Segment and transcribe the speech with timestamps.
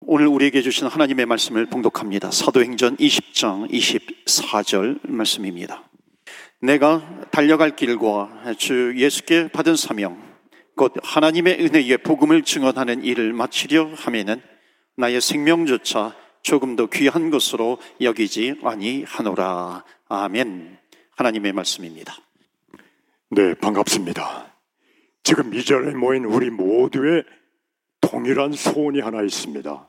[0.00, 2.30] 오늘 우리에게 주신 하나님의 말씀을 봉독합니다.
[2.30, 5.90] 사도행전 20장 24절 말씀입니다.
[6.60, 10.22] 내가 달려갈 길과 주 예수께 받은 사명,
[10.76, 14.40] 곧 하나님의 은혜의 복음을 증언하는 일을 마치려 하면은
[14.96, 19.84] 나의 생명조차 조금 더 귀한 것으로 여기지 아니하노라.
[20.08, 20.78] 아멘.
[21.16, 22.16] 하나님의 말씀입니다.
[23.30, 24.54] 네, 반갑습니다.
[25.24, 27.24] 지금 이 자리에 모인 우리 모두의
[28.08, 29.86] 동일한 소원이 하나 있습니다.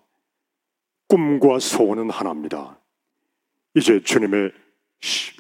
[1.08, 2.78] 꿈과 소원은 하나입니다.
[3.76, 4.52] 이제 주님의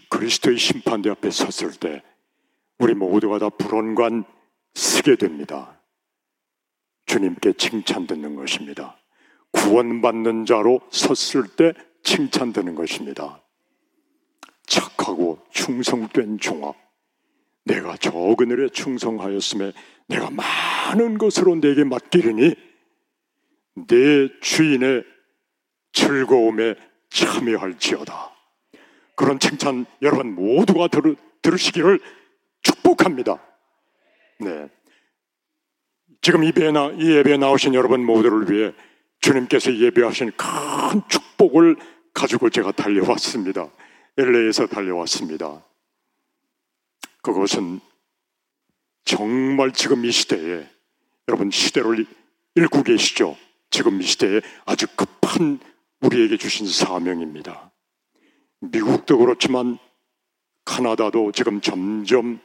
[0.10, 2.02] 그리스도의 심판대 앞에 섰을 때
[2.78, 4.24] 우리 모두가 다 불원관
[4.76, 5.82] 쓰게 됩니다.
[7.06, 8.98] 주님께 칭찬 듣는 것입니다.
[9.52, 13.44] 구원받는 자로 섰을 때 칭찬 듣는 것입니다.
[14.68, 16.76] 착하고 충성된 종합.
[17.66, 19.74] 내가 저 그늘에 충성하였음에
[20.08, 22.69] 내가 많은 것으로 내게 맡기리니
[23.88, 25.04] 내 주인의
[25.92, 26.76] 즐거움에
[27.10, 28.32] 참여할지어다.
[29.16, 32.00] 그런 칭찬 여러분 모두가 들, 들으시기를
[32.62, 33.42] 축복합니다.
[34.40, 34.70] 네.
[36.22, 38.74] 지금 이 예배에, 나, 이 예배에 나오신 여러분 모두를 위해
[39.22, 41.76] 주님께서 예배하신 큰 축복을
[42.14, 43.70] 가지고 제가 달려왔습니다.
[44.18, 45.64] LA에서 달려왔습니다.
[47.22, 47.80] 그것은
[49.04, 50.68] 정말 지금 이 시대에
[51.28, 52.06] 여러분 시대를
[52.56, 53.38] 읽고 계시죠?
[53.70, 55.60] 지금 이 시대에 아주 급한
[56.02, 57.72] 우리에게 주신 사명입니다.
[58.62, 59.78] 미국도 그렇지만
[60.66, 62.40] 카나다도 지금 점점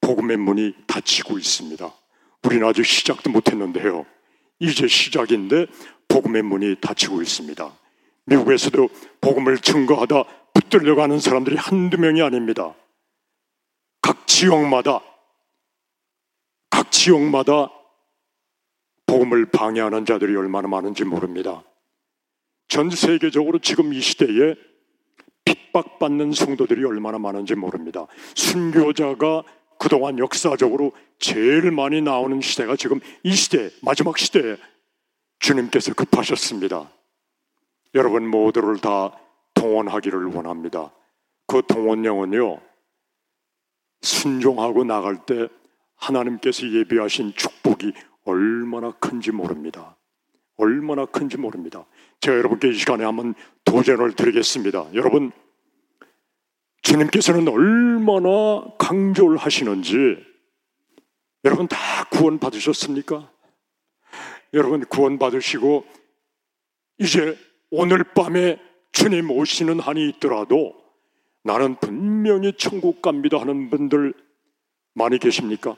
[0.00, 1.92] 복음의 문이 닫히고 있습니다.
[2.44, 4.04] 우리는 아직 시작도 못했는데요.
[4.58, 5.66] 이제 시작인데
[6.08, 7.72] 복음의 문이 닫히고 있습니다.
[8.26, 8.88] 미국에서도
[9.20, 12.74] 복음을 증거하다 붙들려가는 사람들이 한두 명이 아닙니다.
[14.00, 15.00] 각 지역마다
[16.70, 17.70] 각 지역마다
[19.14, 21.62] 복음을 방해하는 자들이 얼마나 많은지 모릅니다.
[22.66, 24.56] 전 세계적으로 지금 이 시대에
[25.44, 28.08] 핍박받는 성도들이 얼마나 많은지 모릅니다.
[28.34, 29.44] 순교자가
[29.78, 34.56] 그동안 역사적으로 제일 많이 나오는 시대가 지금 이 시대, 마지막 시대에
[35.38, 36.90] 주님께서 급하셨습니다.
[37.94, 39.16] 여러분 모두를 다
[39.54, 40.92] 동원하기를 원합니다.
[41.46, 42.60] 그 동원령은요,
[44.02, 45.46] 순종하고 나갈 때
[45.94, 47.92] 하나님께서 예비하신 축복이
[48.24, 49.96] 얼마나 큰지 모릅니다.
[50.56, 51.86] 얼마나 큰지 모릅니다.
[52.20, 54.94] 제가 여러분께 이 시간에 한번 도전을 드리겠습니다.
[54.94, 55.32] 여러분,
[56.82, 60.22] 주님께서는 얼마나 강조를 하시는지
[61.44, 61.76] 여러분 다
[62.10, 63.30] 구원 받으셨습니까?
[64.52, 65.84] 여러분 구원 받으시고
[66.98, 67.36] 이제
[67.70, 68.60] 오늘 밤에
[68.92, 70.74] 주님 오시는 한이 있더라도
[71.42, 74.14] 나는 분명히 천국 갑니다 하는 분들
[74.94, 75.76] 많이 계십니까?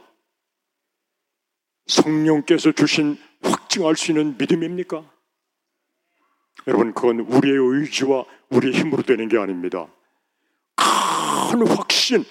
[1.87, 5.11] 성령께서 주신 확증할 수 있는 믿음입니까?
[6.67, 9.87] 여러분, 그건 우리의 의지와 우리의 힘으로 되는 게 아닙니다.
[10.77, 12.25] 큰 확신,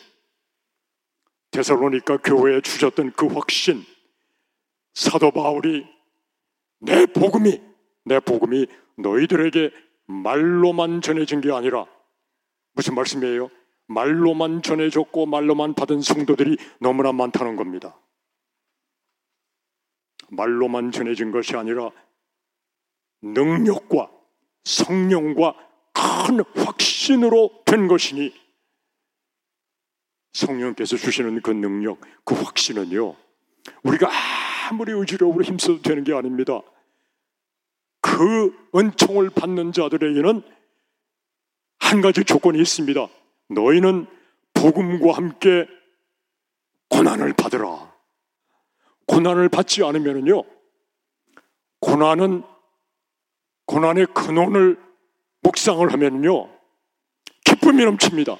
[1.52, 3.84] 데살로니까 교회에 주셨던 그 확신,
[4.94, 5.86] 사도 바울이
[6.80, 7.62] 내 복음이,
[8.04, 8.68] 내 복음이
[8.98, 9.72] 너희들에게
[10.08, 11.86] 말로만 전해진 게 아니라
[12.74, 13.50] 무슨 말씀이에요?
[13.88, 17.98] 말로만 전해졌고 말로만 받은 성도들이 너무나 많다는 겁니다.
[20.30, 21.92] 말로만 전해진 것이 아니라
[23.22, 24.12] 능력과
[24.64, 25.56] 성령과
[25.94, 28.34] 큰 확신으로 된 것이니
[30.34, 33.16] 성령께서 주시는 그 능력, 그 확신은요,
[33.84, 34.10] 우리가
[34.70, 36.62] 아무리 의지력으로 힘써도 되는 게 아닙니다.
[38.02, 40.42] 그 은총을 받는 자들에게는
[41.80, 43.08] 한 가지 조건이 있습니다.
[43.50, 44.08] 너희는
[44.54, 45.68] 복음과 함께
[46.90, 47.95] 고난을 받으라.
[49.08, 50.44] 고난을 받지 않으면요,
[51.80, 52.44] 고난은
[53.66, 54.80] 고난의 근원을
[55.42, 56.50] 묵상을 하면요,
[57.44, 58.38] 기쁨이 넘칩니다.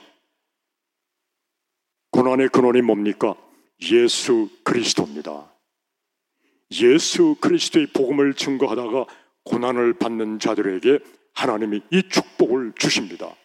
[2.12, 3.36] 고난의 근원이 뭡니까?
[3.92, 5.52] 예수 그리스도입니다.
[6.82, 9.06] 예수 그리스도의 복음을 증거하다가
[9.44, 11.00] 고난을 받는 자들에게
[11.34, 13.36] 하나님이 이 축복을 주십니다.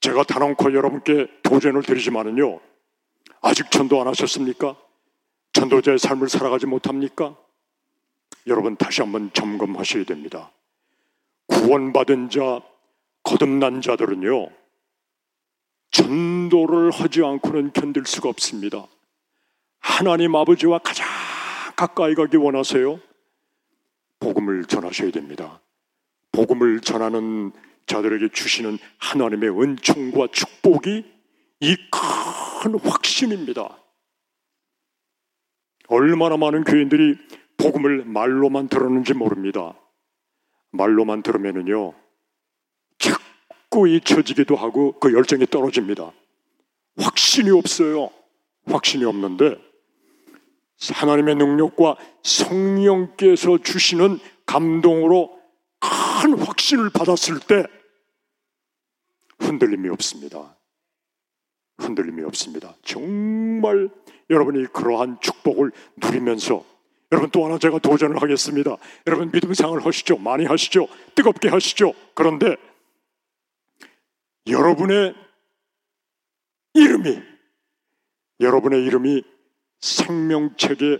[0.00, 2.60] 제가 단언코 여러분께 도전을 드리지만은요,
[3.40, 4.76] 아직 전도 안 하셨습니까?
[5.56, 7.34] 전도자의 삶을 살아가지 못합니까?
[8.46, 10.52] 여러분 다시 한번 점검하셔야 됩니다.
[11.46, 12.60] 구원받은 자,
[13.22, 14.50] 거듭난 자들은요,
[15.92, 18.86] 전도를 하지 않고는 견딜 수가 없습니다.
[19.80, 21.06] 하나님 아버지와 가장
[21.74, 23.00] 가까이 가기 원하세요?
[24.20, 25.62] 복음을 전하셔야 됩니다.
[26.32, 27.50] 복음을 전하는
[27.86, 31.04] 자들에게 주시는 하나님의 은총과 축복이
[31.60, 33.85] 이 큰 확신입니다.
[35.88, 37.16] 얼마나 많은 교인들이
[37.56, 39.74] 복음을 말로만 들었는지 모릅니다.
[40.72, 41.94] 말로만 들으면은요,
[42.98, 46.12] 자꾸 잊혀지기도 하고 그 열정이 떨어집니다.
[46.98, 48.10] 확신이 없어요.
[48.66, 49.56] 확신이 없는데
[50.92, 55.40] 하나님의 능력과 성령께서 주시는 감동으로
[55.80, 57.64] 큰 확신을 받았을 때
[59.38, 60.55] 흔들림이 없습니다.
[61.78, 62.74] 흔들림이 없습니다.
[62.82, 63.88] 정말
[64.30, 66.64] 여러분이 그러한 축복을 누리면서
[67.12, 68.76] 여러분 또 하나 제가 도전을 하겠습니다.
[69.06, 70.18] 여러분 믿음 생활 하시죠.
[70.18, 70.88] 많이 하시죠.
[71.14, 71.92] 뜨겁게 하시죠.
[72.14, 72.56] 그런데
[74.48, 75.14] 여러분의
[76.74, 77.22] 이름이
[78.40, 79.22] 여러분의 이름이
[79.80, 80.98] 생명책에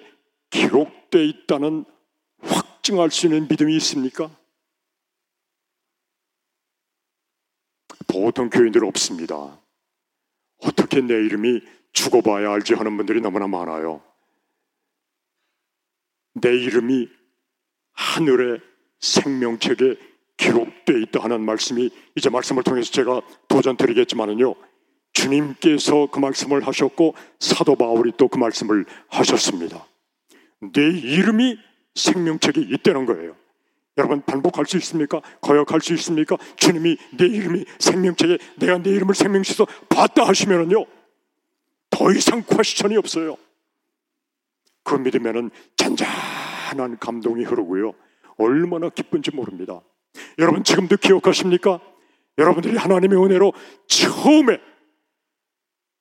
[0.51, 1.85] 기록되어 있다는
[2.41, 4.31] 확증할 수 있는 믿음이 있습니까?
[8.07, 9.59] 보통 교인들 없습니다.
[10.63, 11.63] 어떻게 내 이름이
[11.93, 14.03] 죽어봐야 알지 하는 분들이 너무나 많아요.
[16.35, 17.09] 내 이름이
[17.93, 18.61] 하늘의
[19.01, 19.97] 생명책에
[20.37, 24.55] 기록되어 있다 하는 말씀이 이제 말씀을 통해서 제가 도전 드리겠지만은요.
[25.15, 29.87] 주님께서 그 말씀을 하셨고 사도 바울이 또 그 말씀을 하셨습니다.
[30.75, 31.59] 내 이름이
[31.95, 33.35] 생명책에 있다는 거예요.
[33.99, 35.21] 여러분 반복할 수 있습니까?
[35.41, 36.37] 거역할 수 있습니까?
[36.57, 40.85] 주님이 내 이름이 생명책에 내가 내 이름을 생명시서 봤다 하시면은요
[41.91, 43.37] 더 이상 퀘스천이 없어요.
[44.83, 47.95] 그 믿으면은 잔잔한 감동이 흐르고요
[48.37, 49.81] 얼마나 기쁜지 모릅니다.
[50.39, 51.81] 여러분 지금도 기억하십니까?
[52.39, 53.53] 여러분들이 하나님의 은혜로
[53.87, 54.61] 처음에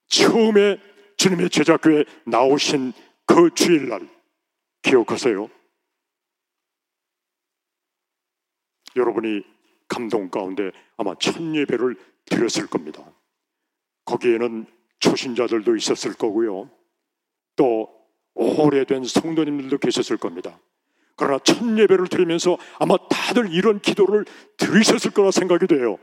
[0.07, 0.79] 처음에
[1.17, 2.93] 주님의 제자교에 나오신
[3.25, 4.07] 그 주일날
[4.81, 5.49] 기억하세요?
[8.95, 9.43] 여러분이
[9.87, 11.95] 감동 가운데 아마 첫 예배를
[12.25, 13.03] 드렸을 겁니다.
[14.05, 14.65] 거기에는
[14.99, 16.69] 초신자들도 있었을 거고요.
[17.55, 17.89] 또
[18.33, 20.59] 오래된 성도님들도 계셨을 겁니다.
[21.15, 24.25] 그러나 첫 예배를 드리면서 아마 다들 이런 기도를
[24.57, 25.97] 들으셨을 거라 생각이 돼요.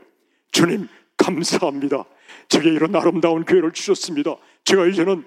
[0.51, 0.87] 주님,
[1.17, 2.05] 감사합니다.
[2.49, 4.35] 제게 이런 아름다운 교회를 주셨습니다.
[4.63, 5.23] 제가 이제는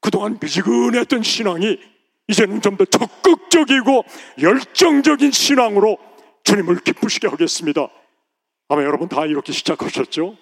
[0.00, 1.78] 그동안 미지근했던 신앙이
[2.28, 4.04] 이제는 좀 더 적극적이고
[4.40, 5.98] 열정적인 신앙으로
[6.44, 7.88] 주님을 기쁘시게 하겠습니다.
[8.68, 10.36] 아마 여러분 다 이렇게 시작하셨죠?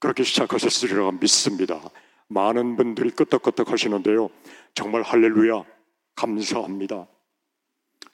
[0.00, 1.80] 그렇게 시작하셨으리라 믿습니다.
[2.28, 4.30] 많은 분들이 끄떡끄떡 하시는데요.
[4.74, 5.64] 정말 할렐루야,
[6.14, 7.06] 감사합니다.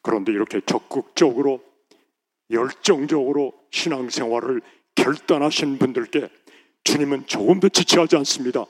[0.03, 1.63] 그런데 이렇게 적극적으로,
[2.51, 4.61] 열정적으로 신앙생활을
[4.95, 6.29] 결단하신 분들께
[6.85, 8.65] 주님은 조금도 지체하지 않습니다.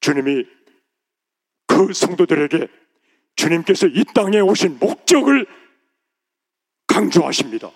[0.00, 0.44] 주님이
[1.66, 2.68] 그 성도들에게
[3.36, 5.46] 주님께서 이 땅에 오신 목적을
[6.92, 7.70] 강조하십니다.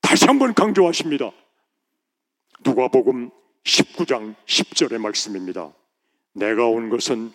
[0.00, 1.32] 다시 한번 강조하십니다.
[2.64, 3.30] 누가복음
[3.64, 5.72] 19장 10절의 말씀입니다.
[6.34, 7.32] 내가 온 것은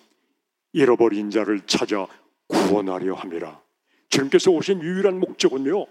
[0.72, 2.08] 잃어버린 자를 찾아
[2.48, 3.62] 구원하려 함이라.
[4.08, 5.86] 주님께서 오신 유일한 목적은요.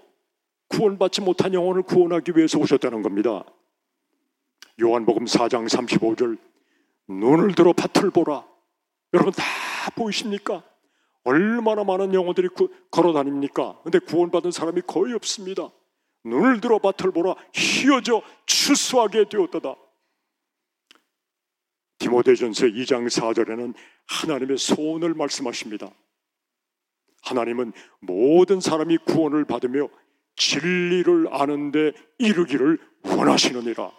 [0.68, 3.44] 구원받지 못한 영혼을 구원하기 위해서 오셨다는 겁니다.
[4.80, 6.38] 요한복음 4장 35절
[7.08, 8.46] 눈을 들어 밭을 보라.
[9.12, 9.44] 여러분 다
[9.94, 10.64] 보이십니까?
[11.26, 12.48] 얼마나 많은 영혼들이
[12.90, 13.78] 걸어 다닙니까?
[13.82, 15.70] 근데 구원받은 사람이 거의 없습니다.
[16.24, 19.74] 눈을 들어 밭을 보라 휘어져 추수하게 되었다.
[21.98, 23.74] 디모데전서 2장 4절에는
[24.06, 25.90] 하나님의 소원을 말씀하십니다.
[27.22, 29.88] 하나님은 모든 사람이 구원을 받으며
[30.36, 33.90] 진리를 아는데 이르기를 원하시느니라.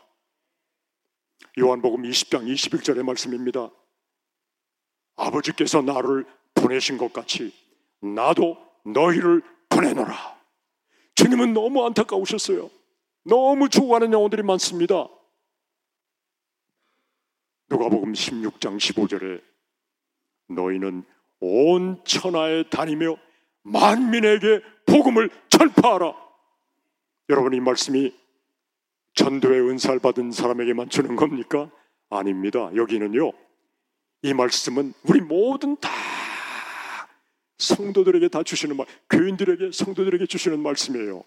[1.60, 3.70] 요한복음 20장 21절의 말씀입니다.
[5.18, 6.26] 아버지께서 나를
[6.62, 7.54] 보내신 것 같이
[8.02, 10.38] 나도 너희를 보내노라.
[11.16, 12.70] 주님은 너무 안타까우셨어요.
[13.24, 15.08] 너무 죽어가는 영혼들이 많습니다.
[17.70, 19.42] 누가복음 16장 15절에
[20.50, 21.04] 너희는
[21.40, 23.18] 온 천하에 다니며
[23.64, 26.14] 만민에게 복음을 전파하라.
[27.30, 28.16] 여러분 이 말씀이
[29.16, 31.70] 전도의 은사를 받은 사람에게만 주는 겁니까?
[32.10, 32.70] 아닙니다.
[32.76, 33.32] 여기는요.
[34.22, 35.90] 이 말씀은 우리 모든 다
[37.58, 41.24] 성도들에게 다 주시는 말, 교인들에게 성도들에게 주시는 말씀이에요.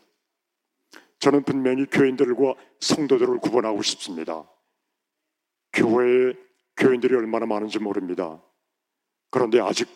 [1.18, 4.48] 저는 분명히 교인들과 성도들을 구분하고 싶습니다.
[5.72, 6.34] 교회에
[6.76, 8.42] 교인들이 얼마나 많은지 모릅니다.
[9.30, 9.88] 그런데 아직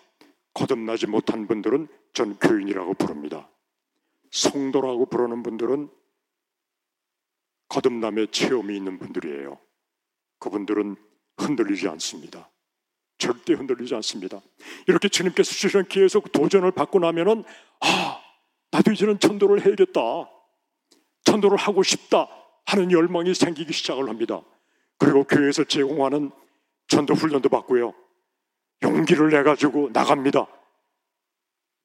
[0.52, 3.48] 거듭나지 못한 분들은 전 교인이라고 부릅니다.
[4.30, 5.88] 성도라고 부르는 분들은
[7.68, 9.58] 거듭남의 체험이 있는 분들이에요.
[10.38, 10.96] 그분들은
[11.38, 12.50] 흔들리지 않습니다.
[13.18, 14.40] 절대 흔들리지 않습니다.
[14.87, 17.44] 이렇게 주님께서 주시는 기회에서 도전을 받고 나면은
[17.80, 18.21] 아
[18.71, 20.00] 나도 이제는 전도를 해야겠다.
[21.25, 22.28] 전도를 하고 싶다
[22.66, 24.42] 하는 열망이 생기기 시작을 합니다.
[24.99, 26.30] 그리고 교회에서 제공하는
[26.88, 27.94] 전도 훈련도 받고요.
[28.83, 30.47] 용기를 내 가지고 나갑니다.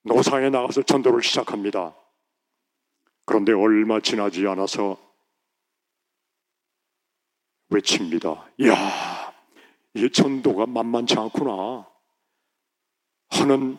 [0.03, 1.95] 노상에 나가서 전도를 시작합니다.
[3.25, 4.97] 그런데 얼마 지나지 않아서
[7.69, 8.49] 외칩니다.
[8.59, 8.73] 이야,
[9.95, 11.87] 이 전도가 만만치 않구나.
[13.29, 13.77] 하는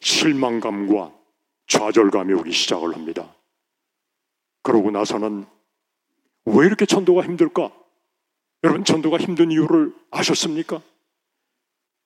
[0.00, 1.12] 실망감과
[1.66, 3.34] 좌절감이 오기 시작을 합니다.
[4.62, 5.46] 그러고 나서는
[6.44, 7.72] 왜 이렇게 전도가 힘들까?
[8.64, 10.80] 여러분, 전도가 힘든 이유를 아셨습니까?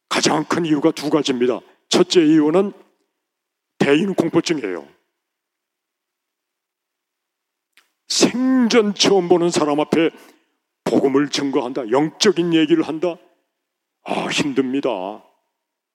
[0.08, 1.60] 가장 큰 이유가 두 가지입니다.
[1.88, 2.72] 첫째 이유는
[3.78, 4.86] 대인 공포증이에요.
[8.08, 10.10] 생전 처음 보는 사람 앞에
[10.90, 11.90] 복음을 증거한다.
[11.90, 13.16] 영적인 얘기를 한다.
[14.02, 15.24] 아, 힘듭니다.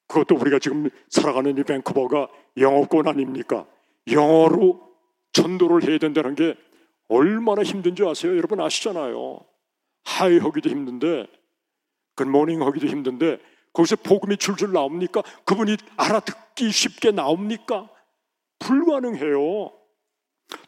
[0.08, 3.66] 그것도 우리가 지금 살아가는 이 밴쿠버가 영어권 아닙니까?
[4.10, 4.82] 영어로
[5.34, 6.56] 전도를 해야 된다는 게
[7.10, 8.38] 얼마나 힘든지 아세요?
[8.38, 9.40] 여러분 아시잖아요.
[10.06, 11.28] 하이 하기도 힘든데,
[12.16, 13.40] 굿모닝 하기도 힘든데,
[13.74, 15.22] 거기서 복음이 줄줄 나옵니까?
[15.44, 17.90] 그분이 알아듣기 쉽게 나옵니까?
[18.60, 19.72] 불가능해요.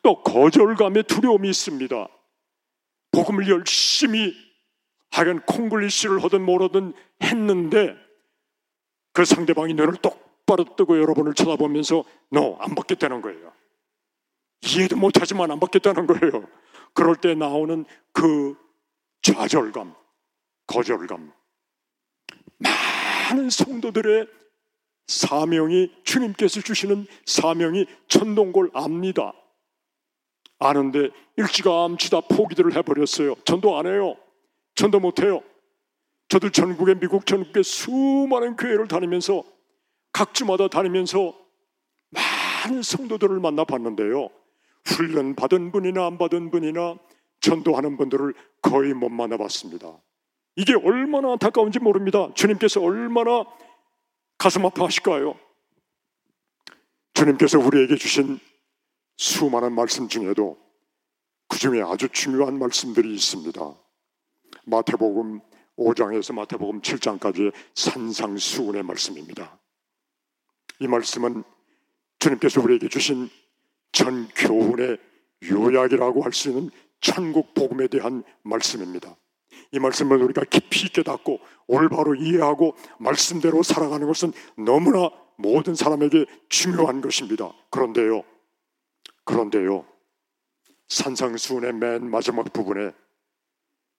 [0.02, 2.08] 또 거절감의 두려움이 있습니다.
[3.18, 4.36] 복음을 열심히
[5.10, 6.94] 하여간 콩글리시를 하든 뭐라든
[7.24, 7.96] 했는데
[9.12, 13.52] 그 상대방이 눈을 똑바로 뜨고 여러분을 쳐다보면서 너안 받겠다는 거예요.
[14.62, 16.48] 이해도 못하지만 안 받겠다는 거예요.
[16.94, 18.56] 그럴 때 나오는 그
[19.24, 19.96] 좌절감,
[20.68, 21.34] 거절감.
[22.60, 24.28] 많은 성도들의
[25.08, 29.34] 사명이 주님께서 주시는 사명이 천동골 압니다.
[30.60, 33.36] 아는데 일찌감치 다 포기들을 해버렸어요.
[33.46, 34.16] 전도 안 해요.
[34.76, 35.42] 전도 못 해요.
[36.30, 39.44] 저도 전국에 미국 전국에 수많은 교회를 다니면서
[40.12, 41.36] 각 주마다 다니면서
[42.10, 44.30] 많은 성도들을 만나 봤는데요.
[44.86, 46.98] 훈련 받은 분이나 안 받은 분이나
[47.40, 49.98] 전도하는 분들을 거의 못 만나 봤습니다.
[50.56, 52.30] 이게 얼마나 안타까운지 모릅니다.
[52.34, 53.46] 주님께서 얼마나
[54.38, 55.38] 가슴 아파하실까요?
[57.14, 58.40] 주님께서 우리에게 주신
[59.18, 60.58] 수많은 말씀 중에도
[61.48, 63.76] 그 중에 아주 중요한 말씀들이 있습니다.
[64.66, 65.42] 마태복음
[65.78, 69.60] 5장에서 마태복음 7장까지의 산상수훈의 말씀입니다.
[70.80, 71.44] 이 말씀은
[72.20, 73.30] 주님께서 우리에게 주신
[73.92, 74.98] 전 교훈의
[75.44, 76.70] 요약이라고 할 수 있는
[77.00, 79.16] 천국 복음에 대한 말씀입니다.
[79.72, 87.54] 이 말씀을 우리가 깊이 깨닫고 올바로 이해하고 말씀대로 살아가는 것은 너무나 모든 사람에게 중요한 것입니다.
[87.70, 88.24] 그런데요,
[89.28, 89.86] 그런데요,
[90.88, 92.92] 산상수훈의 맨 마지막 부분에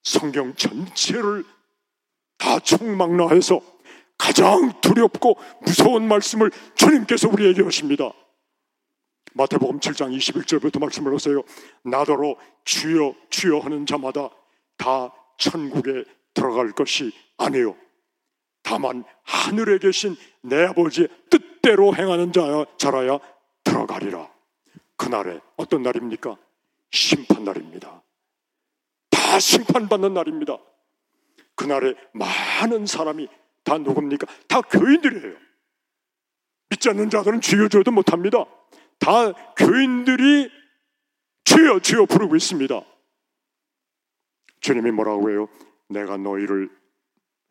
[0.02, 1.44] 성경 전체를
[2.38, 3.60] 다 총망라해서
[4.16, 8.10] 가장 두렵고 무서운 말씀을 주님께서 우리에게 하십니다.
[9.34, 11.42] 마태복음 7장 21절부터 말씀을 하세요.
[11.84, 14.30] 나더러 주여 주여 하는 자마다
[14.78, 17.76] 다 천국에 들어갈 것이 아니요.
[18.62, 23.18] 다만 하늘에 계신 내 아버지의 뜻대로 행하는 자야, 자라야
[23.62, 24.37] 들어가리라.
[24.98, 26.36] 그날에 어떤 날입니까?
[26.90, 28.02] 심판 날입니다.
[29.10, 30.58] 다 심판받는 날입니다.
[31.54, 33.28] 그날에 많은 사람이
[33.64, 34.26] 다 누굽니까?
[34.48, 35.36] 다 교인들이에요.
[36.68, 38.44] 믿지 않는 자들은 주여 주여도 못합니다.
[38.98, 40.50] 다 교인들이
[41.44, 42.80] 주여 주여 부르고 있습니다.
[44.60, 45.48] 주님이 뭐라고 해요?
[45.88, 46.70] 내가 너희를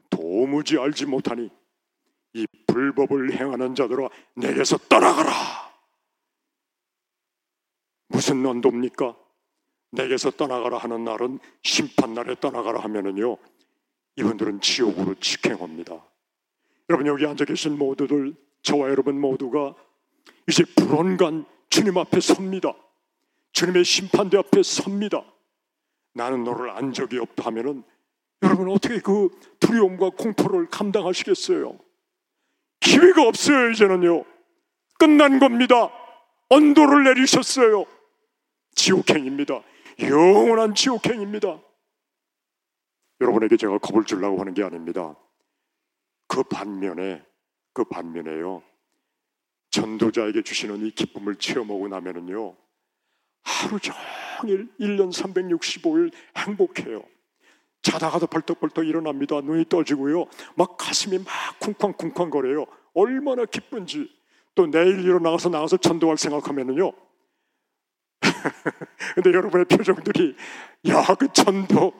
[0.09, 1.49] 도무지 알지 못하니
[2.33, 5.66] 이 불법을 행하는 자들아 내게서 떠나가라.
[8.17, 9.15] 무슨 언도입니까?
[9.91, 13.37] 내게서 떠나가라 하는 날은 심판날에 떠나가라 하면은요
[14.15, 16.03] 이분들은 지옥으로 직행합니다.
[16.89, 18.33] 여러분 여기 앉아 계신 모두들
[18.63, 19.75] 저와 여러분 모두가
[20.47, 22.73] 이제 불언간 주님 앞에 섭니다.
[23.51, 25.23] 주님의 심판대 앞에 섭니다.
[26.15, 27.83] 나는 너를 안 적이 없다 하면은
[28.41, 31.77] 여러분 어떻게 그 두려움과 공포를 감당하시겠어요?
[32.79, 34.25] 기회가 없어요 이제는요.
[34.97, 35.91] 끝난 겁니다.
[36.49, 37.85] 언도를 내리셨어요.
[38.77, 39.61] 지옥행입니다.
[39.99, 41.59] 영원한 지옥행입니다.
[43.19, 45.15] 여러분에게 제가 겁을 주려고 하는 게 아닙니다.
[46.27, 47.23] 그 반면에
[47.73, 48.63] 그 반면에요.
[49.71, 52.55] 전도자에게 주시는 이 기쁨을 체험하고 나면은요.
[53.43, 57.03] 하루 종일 1년 365일 행복해요.
[57.81, 59.41] 자다가도 벌떡벌떡 일어납니다.
[59.41, 60.25] 눈이 떠지고요.
[60.55, 62.65] 막 가슴이 막 쿵쾅쿵쾅 거려요.
[62.93, 64.09] 얼마나 기쁜지.
[64.55, 67.06] 또 내일 일어나가서 나가서 전도할 생각하면은요.
[69.15, 70.35] 근데 여러분의 표정들이
[70.89, 71.93] 야 그 전도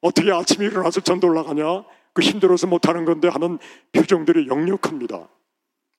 [0.00, 1.84] 어떻게 아침에 일어나서 전도 올라가냐?
[2.12, 3.58] 그 힘들어서 못하는 건데 하는
[3.92, 5.28] 표정들이 역력합니다.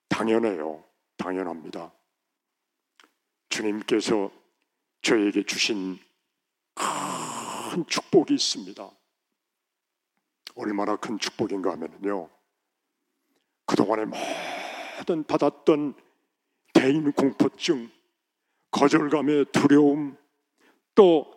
[0.10, 0.84] 당연해요.
[1.18, 1.92] 당연합니다.
[3.50, 4.32] 주님께서
[5.02, 5.98] 저에게 주신
[6.76, 8.90] 큰 축복이 있습니다.
[10.56, 12.30] 얼마나 큰 축복인가 하면요.
[13.66, 15.96] 그동안에 모든 받았던
[16.74, 17.90] 대인 공포증,
[18.74, 20.18] 거절감의 두려움,
[20.96, 21.32] 또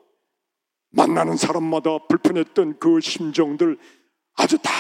[0.90, 3.78] 만나는 사람마다 불편했던 그 심정들
[4.35, 4.73] 아주 다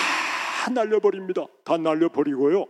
[0.72, 1.46] 날려버립니다.
[1.64, 2.66] 다 날려버리고요.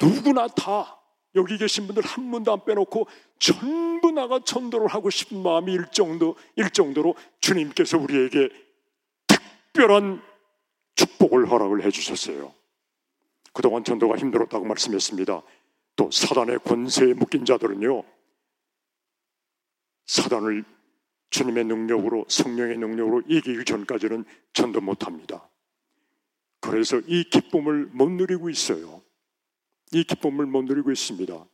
[0.00, 0.98] 누구나 다
[1.34, 3.06] 여기 계신 분들 한 분도 안 빼놓고
[3.38, 8.48] 전부 나가 전도를 하고 싶은 마음이 일 정도 일 정도로 주님께서 우리에게
[9.26, 10.22] 특별한
[10.94, 12.52] 축복을 허락을 해주셨어요.
[13.52, 15.42] 그동안 전도가 힘들었다고 말씀했습니다.
[15.96, 18.02] 또 사단의 권세에 묶인 자들은요,
[20.12, 20.62] 사단을
[21.30, 25.48] 주님의 능력으로 성령의 능력으로 이기기 전까지는 전도 못합니다.
[26.60, 29.02] 그래서 이 기쁨을 못 누리고 있어요.
[29.92, 31.46] 이 기쁨을 못 누리고 있습니다.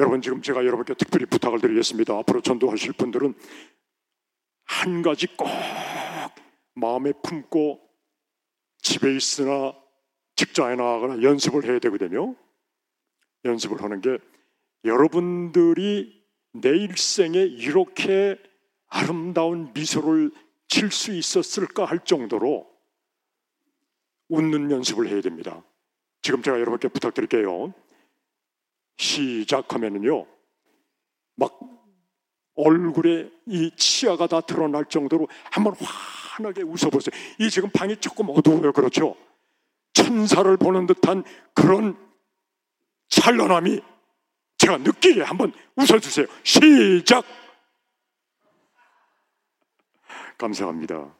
[0.00, 2.18] 여러분 지금 제가 여러분께 특별히 부탁을 드리겠습니다.
[2.18, 3.32] 앞으로 전도하실 분들은
[4.64, 5.48] 한 가지 꼭
[6.74, 7.80] 마음에 품고
[8.82, 9.74] 집에 있으나
[10.34, 12.36] 직장에 나가거나 연습을 해야 되거든요.
[13.46, 14.18] 연습을 하는 게
[14.84, 16.25] 여러분들이
[16.60, 18.38] 내 일생에 이렇게
[18.88, 20.30] 아름다운 미소를
[20.68, 22.66] 칠 수 있었을까 할 정도로
[24.28, 25.62] 웃는 연습을 해야 됩니다.
[26.22, 27.72] 지금 제가 여러분께 부탁드릴게요.
[28.96, 30.26] 시작하면은요,
[31.36, 31.58] 막
[32.54, 37.14] 얼굴에 이 치아가 다 드러날 정도로 한번 환하게 웃어보세요.
[37.38, 38.72] 이 지금 방이 조금 어두워요.
[38.72, 39.14] 그렇죠?
[39.92, 41.22] 천사를 보는 듯한
[41.54, 41.96] 그런
[43.08, 43.80] 찬란함이
[44.58, 46.26] 제가 느끼게 한번 웃어주세요.
[46.42, 47.24] 시작!
[50.38, 51.14] 감사합니다.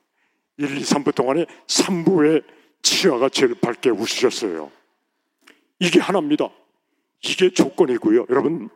[0.58, 2.44] 1, 2, 3부 동안에 3부에
[2.82, 4.70] 치아가 제일 밝게 웃으셨어요.
[5.78, 6.48] 이게 하나입니다.
[7.22, 8.26] 이게 조건이고요.
[8.30, 8.68] 여러분,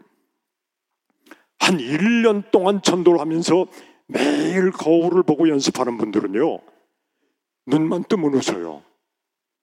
[1.58, 3.66] 한 1년 동안 전도를 하면서
[4.06, 6.58] 매일 거울을 보고 연습하는 분들은요,
[7.66, 8.82] 눈만 뜨면 웃어요.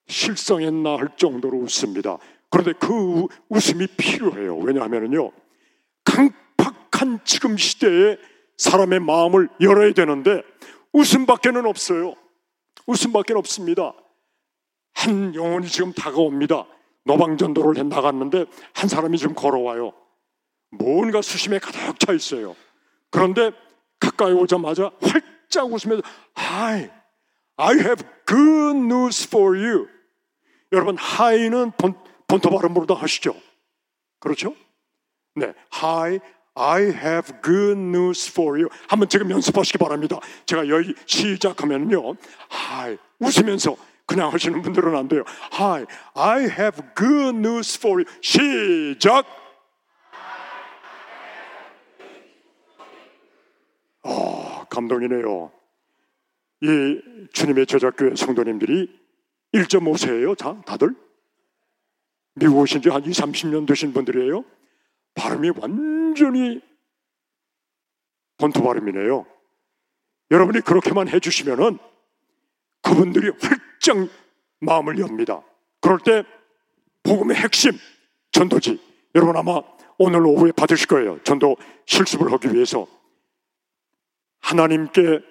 [0.08, 2.18] 실성했나 할 정도로 웃습니다.
[2.50, 4.58] 그런데 그 웃음이 필요해요.
[4.58, 5.32] 왜냐하면요,
[6.06, 8.18] 강팍한 지금 시대에
[8.58, 10.41] 사람의 마음을 열어야 되는데
[10.93, 12.15] 웃음밖에는 없어요.
[12.86, 13.93] 웃음밖에 없습니다.
[14.93, 16.65] 한 영혼이 지금 다가옵니다.
[17.04, 19.93] 노방전도를 해 나갔는데 한 사람이 지금 걸어와요.
[20.72, 22.56] 뭔가 수심에 가득 차 있어요.
[23.10, 23.52] 그런데
[24.00, 26.02] 가까이 오자마자 활짝 웃으면서
[26.38, 26.89] Hi,
[27.58, 29.88] I have good news for you.
[30.72, 31.95] 여러분 Hi는 본,
[32.28, 33.36] 본토 발음으로 도 하시죠.
[34.20, 34.54] 그렇죠?
[35.36, 36.20] 네, Hi,
[36.56, 38.70] I have good news for you.
[38.88, 40.20] 한번 지금 연습하시기 바랍니다.
[40.46, 42.16] 제가 여기 시작하면요.
[42.52, 45.24] Hi, 웃으면서 그냥 하시는 분들은 안 돼요.
[45.60, 45.86] Hi,
[46.16, 48.22] I have good news for you.
[48.22, 49.26] 시작.
[54.04, 55.52] 아, 감동이네요.
[56.62, 57.02] 이
[57.34, 58.90] 주님의 제자교회 성도님들이
[59.54, 60.38] 1.5세예요.
[60.38, 60.96] 자, 다들
[62.39, 64.45] 미국 오신 지 한 2, 30년 되신 분들이에요.
[65.15, 66.62] 발음이 완전히
[68.38, 69.26] 본토 발음이네요.
[70.30, 71.80] 여러분이 그렇게만 해주시면은
[72.84, 74.08] 그분들이 활짝
[74.60, 75.41] 마음을 엽니다.
[75.82, 76.23] 그럴 때
[77.02, 77.71] 복음의 핵심
[78.32, 78.80] 전도지
[79.15, 79.62] 여러분 아마
[79.97, 81.21] 오늘 오후에 받으실 거예요.
[81.23, 81.56] 전도
[81.88, 82.86] 실습을 하기 위해서
[84.41, 85.21] 하나님께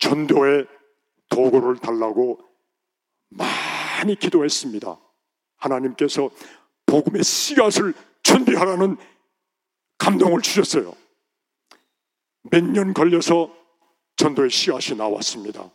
[0.00, 0.66] 전도의
[1.30, 2.40] 도구를 달라고
[3.98, 4.96] 많이 기도했습니다.
[5.56, 6.30] 하나님께서
[6.86, 8.96] 복음의 씨앗을 준비하라는
[9.98, 10.94] 감동을 주셨어요.
[12.50, 13.50] 몇 년 걸려서
[14.16, 15.70] 전도의 씨앗이 나왔습니다.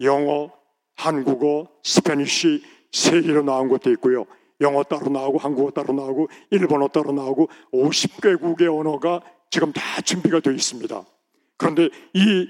[0.00, 0.52] 영어,
[0.96, 4.26] 한국어, Spanish 세 개로 나온 것도 있고요.
[4.60, 10.52] 영어 따로 나오고 한국어 따로 나오고 일본어 따로 나오고 50개국의 언어가 지금 다 준비가 되어
[10.52, 11.04] 있습니다.
[11.56, 12.48] 그런데 이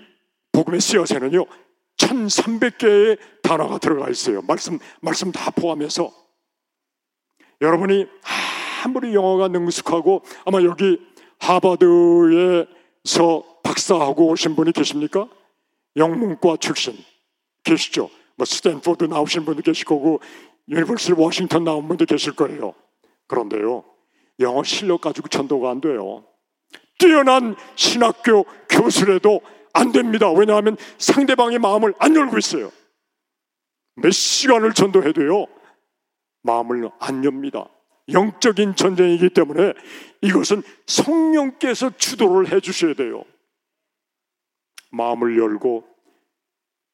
[0.53, 1.47] 복음의 씨앗에는요.
[1.97, 4.43] 1300개의 단어가 들어가 있어요.
[4.43, 6.13] 말씀 말씀 다 포함해서
[7.61, 8.07] 여러분이
[8.85, 11.01] 아무리 영어가 능숙하고 아마 여기
[11.39, 12.67] 하버드에서
[13.63, 15.29] 박사하고 오신 분이 계십니까?
[15.97, 16.97] 영문과 출신
[17.65, 18.11] 계시죠?
[18.37, 20.21] 뭐 스탠포드 나오신 분도 계실 거고
[20.69, 22.75] University Washington 나온 분도 계실 거예요.
[23.27, 23.85] 그런데요,
[24.41, 26.25] 영어 실력 가지고 전도가 안 돼요.
[26.99, 29.41] 뛰어난 신학교 교수라도
[29.77, 30.31] 안 됩니다.
[30.31, 32.73] 왜냐하면 상대방의 마음을 안 열고 있어요.
[33.97, 35.47] 몇 시간을 전도해도요,
[36.43, 37.69] 마음을 안 엽니다.
[38.11, 39.73] 영적인 전쟁이기 때문에
[40.23, 43.25] 이것은 성령께서 주도를 해 주셔야 돼요.
[44.91, 45.87] 마음을 열고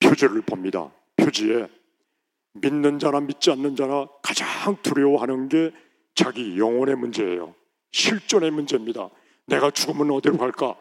[0.00, 0.90] 표지를 봅니다.
[1.16, 1.68] 표지에
[2.54, 5.72] 믿는 자나 믿지 않는 자나 가장 두려워하는 게
[6.14, 7.54] 자기 영혼의 문제예요.
[7.92, 9.10] 실존의 문제입니다.
[9.46, 10.76] 내가 죽으면 어디로 갈까?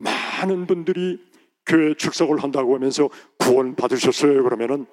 [0.00, 1.22] 많은 분들이
[1.66, 3.08] 교회 출석을 한다고 하면서
[3.38, 4.42] 구원 받으셨어요.
[4.42, 4.86] 그러면은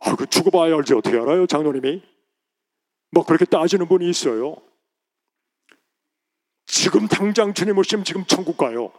[0.00, 2.02] 아, 그 죽어봐야 알지 어떻게 알아요, 장로님이?
[3.12, 4.56] 뭐 그렇게 따지는 분이 있어요.
[6.66, 8.92] 지금 당장 주님 오시면 지금 천국 가요.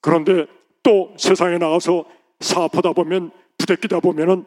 [0.00, 0.46] 그런데
[0.82, 2.04] 또 세상에 나가서
[2.40, 4.44] 사업하다 보면 부대끼다 보면은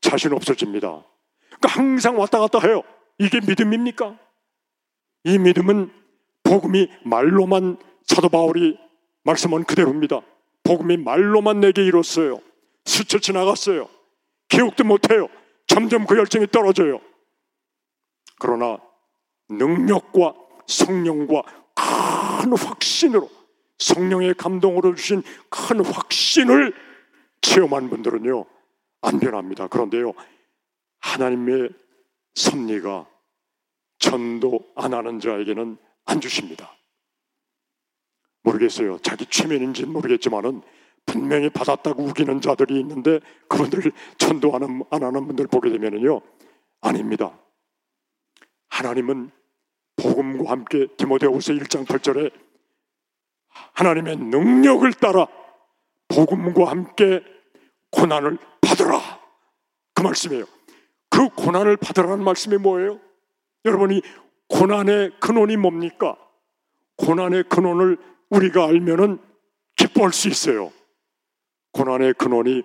[0.00, 1.04] 자신 없어집니다.
[1.46, 2.82] 그러니까 항상 왔다 갔다 해요.
[3.18, 4.18] 이게 믿음입니까?
[5.24, 5.90] 이 믿음은
[6.44, 8.78] 복음이 말로만 사도 바울이
[9.22, 10.20] 말씀한 그대로입니다.
[10.64, 12.40] 복음이 말로만 내게 이뤘어요.
[12.84, 13.88] 스쳐 지나갔어요.
[14.48, 15.28] 기억도 못해요.
[15.66, 17.00] 점점 그 열정이 떨어져요.
[18.38, 18.78] 그러나
[19.48, 20.34] 능력과
[20.66, 21.42] 성령과
[21.74, 23.30] 큰 확신으로
[23.78, 26.74] 성령의 감동으로 주신 큰 확신을
[27.40, 28.44] 체험한 분들은요
[29.02, 29.68] 안 변합니다.
[29.68, 30.12] 그런데요
[31.00, 31.70] 하나님의
[32.34, 33.06] 섭리가
[33.98, 36.77] 전도 안 하는 자에게는 안 주십니다.
[38.48, 38.98] 모르겠어요.
[39.02, 40.62] 자기 최면인지는 모르겠지만은
[41.06, 46.20] 분명히 받았다고 우기는 자들이 있는데 그분들 전도 안 하는 분들 보게 되면은요
[46.80, 47.38] 아닙니다.
[48.68, 49.30] 하나님은
[49.96, 52.30] 복음과 함께 디모데후서 1장 8절에
[53.72, 55.26] 하나님의 능력을 따라
[56.08, 57.22] 복음과 함께
[57.90, 59.00] 고난을 받으라
[59.94, 60.44] 그 말씀이에요.
[61.10, 63.00] 그 고난을 받으라는 말씀이 뭐예요?
[63.64, 64.02] 여러분이
[64.48, 66.16] 고난의 근원이 뭡니까?
[66.96, 67.98] 고난의 근원을
[68.30, 69.18] 우리가 알면은
[69.76, 70.72] 기뻐할 수 있어요.
[71.72, 72.62] 고난의 근원이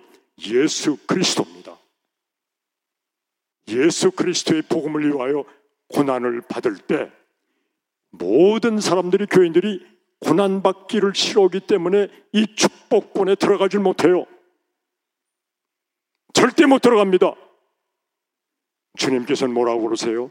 [0.48, 1.78] 예수 그리스도입니다.
[3.68, 5.44] 예수 그리스도의 복음을 위하여
[5.88, 7.10] 고난을 받을 때
[8.10, 9.84] 모든 사람들이 교인들이
[10.20, 14.26] 고난 받기를 싫어하기 때문에 이 축복권에 들어가질 못해요.
[16.32, 17.34] 절대 못 들어갑니다.
[18.98, 20.30] 주님께서는 뭐라고 그러세요?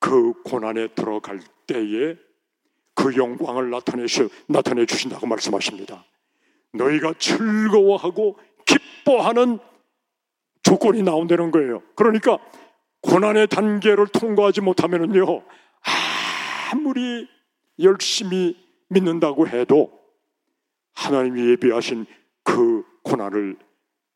[0.00, 2.16] 그 고난에 들어갈 때에
[2.94, 6.04] 그 영광을 나타내시, 나타내 주신다고 말씀하십니다.
[6.72, 9.58] 너희가 즐거워하고 기뻐하는
[10.62, 11.82] 조건이 나온다는 거예요.
[11.94, 12.38] 그러니까
[13.02, 15.42] 고난의 단계를 통과하지 못하면요
[16.72, 17.28] 아무리
[17.80, 18.56] 열심히
[18.88, 20.00] 믿는다고 해도
[20.94, 22.06] 하나님이 예비하신
[22.44, 23.56] 그 고난을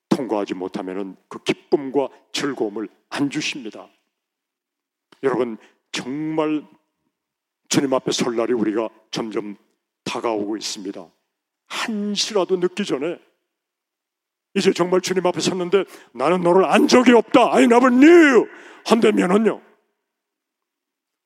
[0.09, 3.89] 통과하지 못하면그 기쁨과 즐거움을 안 주십니다.
[5.23, 5.59] 여러분
[5.93, 6.65] 정말
[7.69, 9.57] 주님 앞에 설 날이 우리가 점점
[10.05, 11.07] 다가오고 있습니다.
[11.67, 13.19] 한시라도 늦기 전에
[14.55, 17.55] 이제 정말 주님 앞에 섰는데 나는 너를 안 적이 없다.
[17.55, 18.49] I never knew.
[18.87, 19.61] 한다면은요.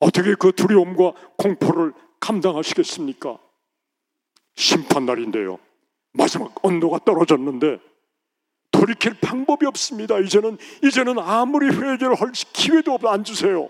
[0.00, 3.38] 어떻게 그 두려움과 공포를 감당하시겠습니까?
[4.57, 5.59] 심판날인데요.
[6.12, 7.79] 마지막 온도가 떨어졌는데
[8.72, 10.18] 돌이킬 방법이 없습니다.
[10.18, 13.68] 이제는 이제는 아무리 회개를 할 기회도 안 주세요.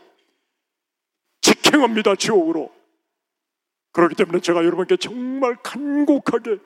[1.71, 2.17] 직행합니다.
[2.17, 2.71] 지옥으로.
[3.93, 6.59] 그렇기 때문에 제가 여러분께 정말 간곡하게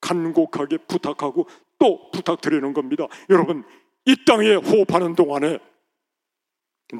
[0.00, 3.06] 간곡하게 부탁하고 또 부탁드리는 겁니다.
[3.30, 3.64] 여러분
[4.06, 5.58] 이 땅에 호흡하는 동안에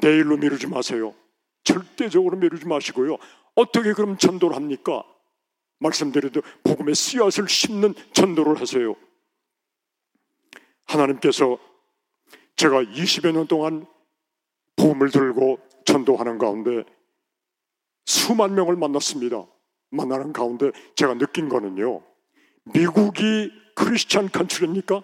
[0.01, 1.13] 내일로 미루지 마세요.
[1.63, 3.17] 절대적으로 미루지 마시고요.
[3.55, 5.03] 어떻게 그럼 전도를 합니까?
[5.79, 8.95] 말씀드려도 복음의 씨앗을 심는 전도를 하세요.
[10.85, 11.57] 하나님께서
[12.55, 13.85] 제가 20여 년 동안
[14.75, 16.83] 복음을 들고 전도하는 가운데
[18.05, 19.45] 수만 명을 만났습니다.
[19.89, 22.03] 만나는 가운데 제가 느낀 거는요.
[22.65, 25.01] 미국이 Christian country입니까?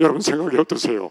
[0.00, 1.10] 여러분 생각이 어떠세요?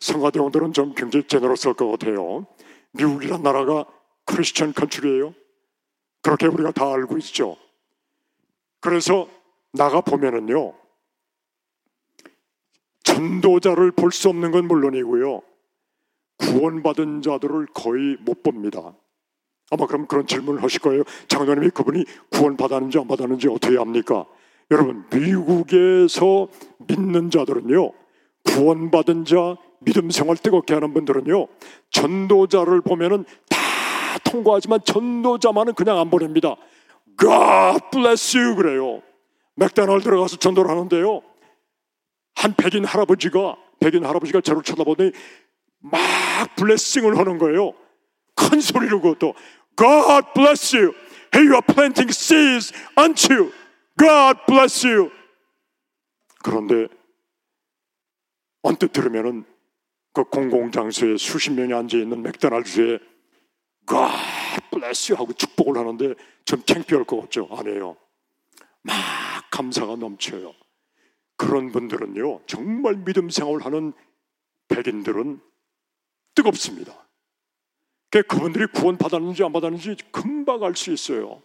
[0.00, 2.46] 성가대원들은 좀 굉장히 generous할 것 같아요.
[2.92, 3.84] 미국이란 나라가
[4.24, 5.34] Christian country예요.
[6.22, 7.56] 그렇게 우리가 다 알고 있죠.
[8.80, 9.28] 그래서
[9.72, 10.74] 나가 보면은요.
[13.04, 15.42] 전도자를 볼 수 없는 건 물론이고요.
[16.38, 18.94] 구원받은 자들을 거의 못 봅니다.
[19.70, 21.02] 아마 그럼 그런 질문을 하실 거예요.
[21.28, 24.24] 장로님이 그분이 구원받았는지 안 받았는지 어떻게 합니까?
[24.70, 26.48] 여러분, 미국에서
[26.88, 27.92] 믿는 자들은요,
[28.44, 31.46] 구원받은 자, 믿음 생활 뜨겁게 하는 분들은요,
[31.90, 33.58] 전도자를 보면은 다
[34.24, 36.56] 통과하지만 전도자만은 그냥 안 보냅니다.
[37.18, 39.02] God bless you 그래요.
[39.56, 41.22] 맥다널 들어가서 전도를 하는데요.
[42.34, 45.12] 한 백인 할아버지가 백인 할아버지가 저를 쳐다보더니
[45.80, 46.00] 막
[46.56, 47.72] 블레싱을 하는 거예요.
[48.34, 49.34] 큰 소리로 그것도
[49.76, 50.94] God bless you.
[51.32, 53.52] Hey, you are planting seeds unto.
[53.98, 55.10] God bless you.
[56.42, 56.88] 그런데
[58.62, 59.44] 언뜻 들으면은
[60.12, 62.98] 그 공공장소에 수십 명이 앉아 있는 맥도날드에
[63.86, 67.48] God bless you 하고 축복을 하는데 좀 창피할 것 같죠?
[67.50, 67.96] 아니에요.
[68.82, 68.94] 막
[69.50, 70.54] 감사가 넘쳐요.
[71.36, 73.92] 그런 분들은요, 정말 믿음 생활을 하는
[74.68, 75.40] 백인들은
[76.34, 77.05] 뜨겁습니다.
[78.22, 81.42] 그분들이 구원 받았는지 안 받았는지 금방 알 수 있어요.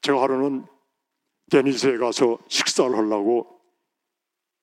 [0.00, 0.66] 제가 하루는
[1.50, 3.60] 데니스에 가서 식사를 하려고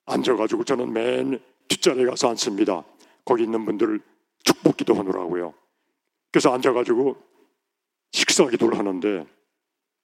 [0.06, 2.84] 앉아가지고 저는 맨 뒷자리에 가서 앉습니다.
[3.24, 4.00] 거기 있는 분들을
[4.44, 5.54] 축복 기도하느라고요.
[6.30, 7.16] 그래서 앉아가지고
[8.12, 9.26] 식사 기도를 하는데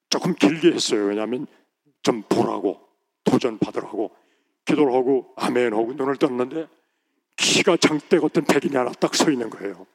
[0.08, 1.06] 조금 길게 했어요.
[1.06, 1.46] 왜냐하면
[2.02, 2.80] 좀 보라고
[3.24, 4.10] 도전 받으라고
[4.64, 6.66] 기도를 하고 아멘 하고 눈을 떴는데
[7.36, 9.86] 키가 장대 같은 백인이 하나 딱 서 있는 거예요.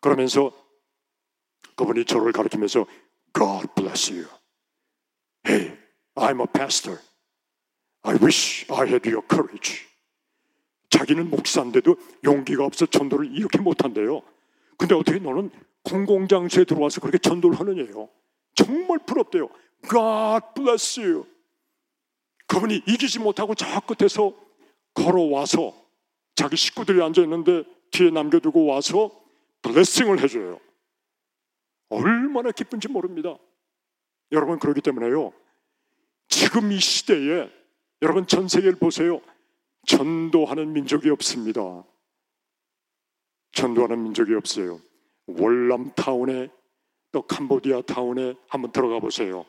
[0.00, 0.52] 그러면서
[1.76, 2.86] 그분이 저를 가리키면서
[3.34, 4.26] God bless you.
[5.46, 5.76] Hey,
[6.14, 7.00] I'm a pastor.
[8.02, 9.86] I wish I had your courage.
[10.90, 14.22] 자기는 목사인데도 용기가 없어 전도를 이렇게 못한대요.
[14.76, 15.50] 근데 어떻게 너는
[15.84, 18.08] 공공장소에 들어와서 그렇게 전도를 하느냐요.
[18.54, 19.48] 정말 부럽대요.
[19.88, 21.26] God bless you.
[22.46, 24.34] 그분이 이기지 못하고 저 끝에서
[24.94, 25.74] 걸어와서
[26.34, 29.10] 자기 식구들이 앉아있는데 뒤에 남겨두고 와서
[29.62, 30.60] 블레싱을 해줘요.
[31.88, 33.36] 얼마나 기쁜지 모릅니다.
[34.32, 35.32] 여러분 그렇기 때문에요.
[36.28, 37.50] 지금 이 시대에
[38.02, 39.20] 여러분 전 세계를 보세요.
[39.86, 41.84] 전도하는 민족이 없습니다.
[43.52, 44.80] 전도하는 민족이 없어요.
[45.26, 46.48] 월남 타운에
[47.12, 49.44] 또 캄보디아 타운에 한번 들어가 보세요.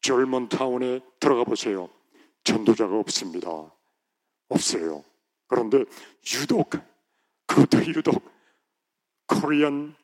[0.00, 1.88] 젊은 타운에 들어가 보세요.
[2.44, 3.48] 전도자가 없습니다.
[4.48, 5.04] 없어요.
[5.46, 5.84] 그런데
[6.34, 6.70] 유독
[7.46, 8.35] 그것도 유독
[9.26, 9.94] 코리안,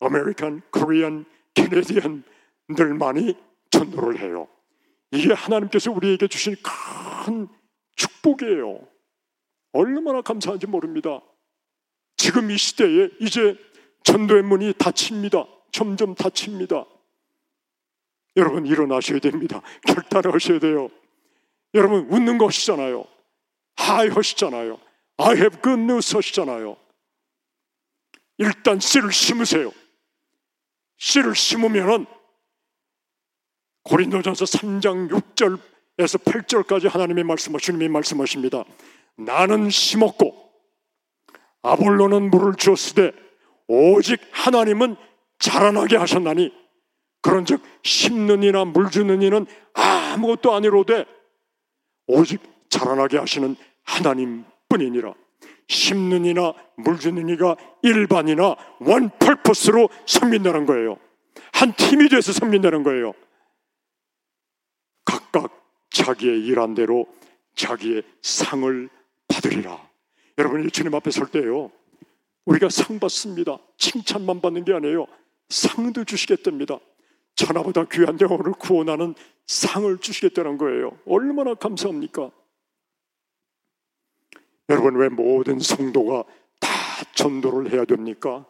[0.00, 3.34] American, Korean, Canadian들만이
[3.70, 4.48] 전도를 해요.
[5.10, 7.48] 이게 하나님께서 우리에게 주신 큰
[7.96, 8.86] 축복이에요.
[9.72, 11.20] 얼마나 감사한지 모릅니다.
[12.16, 13.56] 지금 이 시대에 이제
[14.04, 15.44] 전도의 문이 닫힙니다.
[15.70, 16.86] 점점 닫힙니다.
[18.36, 19.62] 여러분 일어나셔야 됩니다.
[19.86, 20.88] 결단하셔야 돼요.
[21.74, 23.04] 여러분 웃는 것이잖아요.
[23.76, 24.78] Hi 하시잖아요.
[25.18, 26.76] I have good news 하시잖아요.
[28.38, 29.72] 일단 씨를 심으세요.
[30.98, 32.06] 씨를 심으면은
[33.84, 38.64] 고린도전서 3장 6절에서 8절까지 하나님의 말씀하 주님이 말씀하십니다.
[39.16, 40.52] 나는 심었고
[41.62, 43.12] 아볼로는 물을 주었으되
[43.68, 44.96] 오직 하나님은
[45.38, 46.52] 자라나게 하셨나니
[47.22, 51.04] 그런즉 심는 이나 물 주는 이는 아무것도 아니로되
[52.06, 55.14] 오직 자라나게 하시는 하나님뿐이니라.
[55.68, 60.98] 심는 이나 물 주는 이가 일반이나 원 펄퍼스로 섬긴다는 거예요.
[61.52, 63.12] 한 팀이 돼서 섬긴다는 거예요.
[65.04, 67.06] 각각 자기의 일한 대로
[67.54, 68.88] 자기의 상을
[69.28, 69.88] 받으리라.
[70.38, 71.70] 여러분이 주님 앞에 설 때요.
[72.44, 73.58] 우리가 상 받습니다.
[73.78, 75.06] 칭찬만 받는 게 아니에요.
[75.48, 76.78] 상도 주시겠답니다.
[77.34, 79.14] 천하보다 귀한 영혼을 구원하는
[79.46, 80.98] 상을 주시겠다는 거예요.
[81.06, 82.30] 얼마나 감사합니까?
[84.68, 86.24] 여러분 왜 모든 성도가
[86.60, 86.68] 다
[87.14, 88.46] 전도를 해야 됩니까?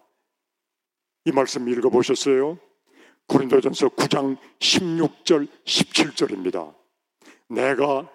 [1.24, 2.58] 이 말씀 읽어보셨어요?
[3.26, 6.74] 고린도전서 9장 16절 17절입니다.
[7.48, 8.08] 내가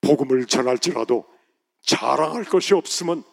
[0.00, 1.26] 복음을 전할지라도
[1.82, 3.24] 자랑할 것이 없으면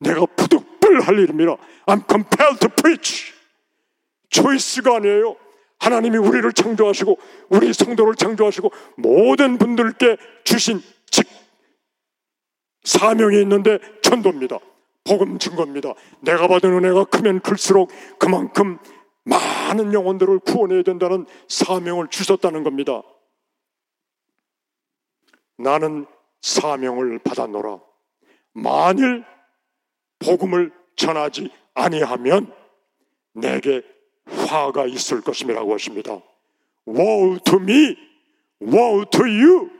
[0.00, 1.56] 내가 부득불할 일입니다.
[1.86, 3.34] I'm compelled to preach.
[4.30, 5.36] 초이스가 아니에요.
[5.78, 7.18] 하나님이 우리를 창조하시고
[7.50, 10.97] 우리 성도를 창조하시고 모든 분들께 주신 직
[12.88, 14.58] 사명이 있는데 전도입니다.
[15.04, 15.92] 복음 증거입니다.
[16.20, 18.78] 내가 받은 은혜가 크면 클수록 그만큼
[19.24, 23.02] 많은 영혼들을 구원해야 된다는 사명을 주셨다는 겁니다.
[25.58, 26.06] 나는
[26.40, 27.78] 사명을 받았노라.
[28.54, 29.22] 만일
[30.18, 32.52] 복음을 전하지 아니하면
[33.34, 33.82] 내게
[34.24, 36.22] 화가 있을 것임이라고 하십니다.
[36.86, 37.96] Woe to me,
[38.62, 39.70] woe to you.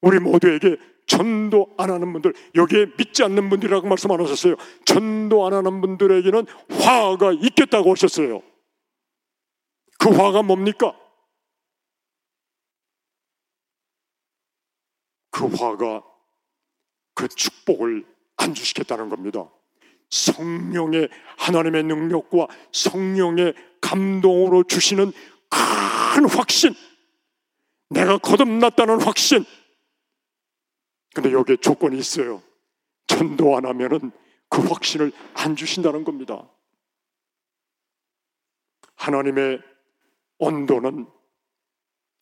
[0.00, 0.76] 우리 모두에게
[1.12, 4.56] 전도 안 하는 분들, 여기에 믿지 않는 분들이라고 말씀 안 하셨어요.
[4.86, 8.42] 전도 안 하는 분들에게는 화가 있겠다고 하셨어요.
[9.98, 10.98] 그 화가 뭡니까?
[15.30, 16.02] 그 화가
[17.14, 18.06] 그 축복을
[18.38, 19.50] 안 주시겠다는 겁니다.
[20.08, 25.12] 성령의 하나님의 능력과 성령의 감동으로 주시는
[25.50, 26.74] 큰 확신,
[27.90, 29.44] 내가 거듭났다는 확신.
[31.14, 32.42] 근데 여기에 조건이 있어요.
[33.06, 34.10] 전도 안 하면은
[34.48, 36.48] 그 확신을 안 주신다는 겁니다.
[38.96, 39.60] 하나님의
[40.38, 41.06] 언도는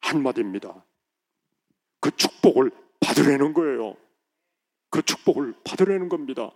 [0.00, 0.84] 한마디입니다.
[2.00, 3.96] 그 축복을 받으려는 거예요.
[4.90, 6.50] 그 축복을 받으려는 겁니다.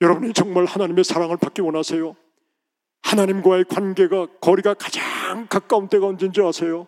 [0.00, 2.16] 여러분이 정말 하나님의 사랑을 받기 원하세요?
[3.02, 6.86] 하나님과의 관계가 거리가 가장 가까운 때가 언제인지 아세요?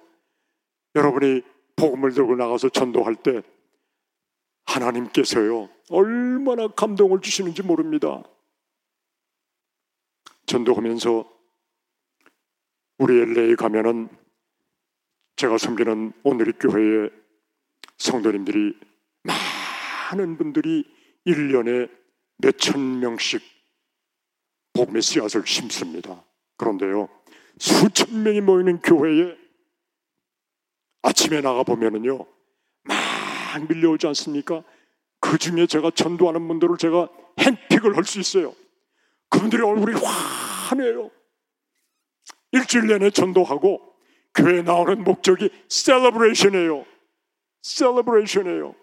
[0.94, 1.42] 여러분이
[1.76, 3.42] 복음을 들고 나가서 전도할 때
[4.66, 8.22] 하나님께서요 얼마나 감동을 주시는지 모릅니다.
[10.46, 11.32] 전도하면서
[12.98, 14.08] 우리 LA 가면은
[15.36, 17.10] 제가 섬기는 오늘의 교회에
[17.98, 18.78] 성도님들이
[19.22, 20.84] 많은 분들이
[21.26, 21.90] 1년에
[22.38, 23.42] 몇 천 명씩
[24.72, 26.24] 복음의 씨앗을 심습니다.
[26.56, 27.08] 그런데요,
[27.58, 29.36] 수천 명이 모이는 교회에
[31.02, 32.35] 아침에 나가 보면은요, 막
[33.64, 34.62] 밀려오지 않습니까?
[35.20, 38.54] 그 중에 제가 전도하는 분들을 제가 핸픽을 할 수 있어요.
[39.28, 41.10] 그분들의 얼굴이 환해요.
[42.52, 43.94] 일주일 내내 전도하고
[44.34, 46.86] 교회 나오는 목적이 celebration이에요.
[47.62, 48.74] celebration이에요.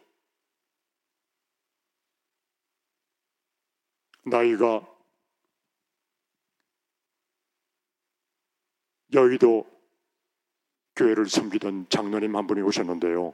[4.26, 4.88] 나이가
[9.14, 9.66] 여의도
[10.96, 13.34] 교회를 섬기던 장로님 한 분이 오셨는데요.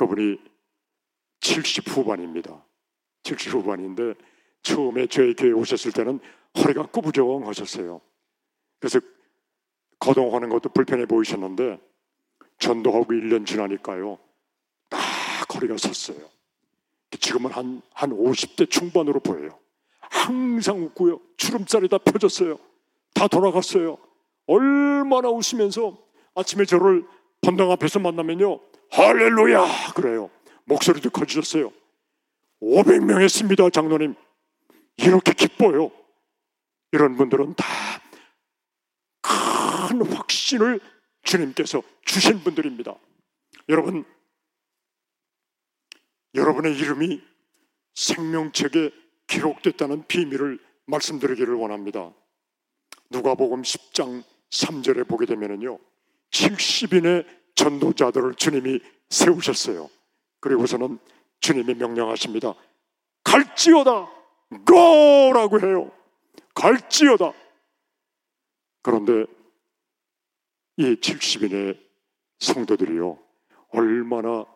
[0.00, 0.38] 그분이
[1.40, 2.64] 70 후반입니다.
[3.22, 4.14] 70 후반인데
[4.62, 6.20] 처음에 저희 교회 오셨을 때는
[6.56, 8.00] 허리가 꾸부정 하셨어요.
[8.78, 8.98] 그래서
[9.98, 11.78] 거동하는 것도 불편해 보이셨는데
[12.58, 14.18] 전도하고 1년 지나니까요.
[14.88, 15.00] 딱
[15.54, 16.26] 허리가 섰어요.
[17.20, 19.58] 지금은 한, 한 50대 중반으로 보여요.
[20.00, 21.20] 항상 웃고요.
[21.36, 22.58] 주름살이 다 펴졌어요.
[23.12, 23.98] 다 돌아갔어요.
[24.46, 25.98] 얼마나 웃으면서
[26.34, 27.04] 아침에 저를
[27.42, 28.69] 본당 앞에서 만나면요.
[28.90, 29.92] 할렐루야!
[29.94, 30.30] 그래요.
[30.64, 31.72] 목소리도 커지셨어요.
[32.62, 34.14] 500명 했습니다, 장로님.
[34.96, 35.90] 이렇게 기뻐요.
[36.92, 37.64] 이런 분들은 다
[39.90, 40.80] 큰 확신을
[41.22, 42.94] 주님께서 주신 분들입니다.
[43.68, 44.04] 여러분,
[46.34, 47.20] 여러분의 이름이
[47.94, 48.92] 생명책에
[49.26, 52.12] 기록됐다는 비밀을 말씀드리기를 원합니다.
[53.10, 55.78] 누가복음 10장 3절에 보게 되면은요.
[56.30, 59.88] 70인의 전도자들을 주님이 세우셨어요.
[60.40, 60.98] 그리고서는
[61.40, 62.54] 주님이 명령하십니다.
[63.24, 64.08] 갈지어다!
[64.66, 65.90] 고라고 해요.
[66.54, 67.32] 갈지어다!
[68.82, 69.26] 그런데
[70.76, 71.78] 이 70인의
[72.38, 73.18] 성도들이요.
[73.72, 74.46] 얼마나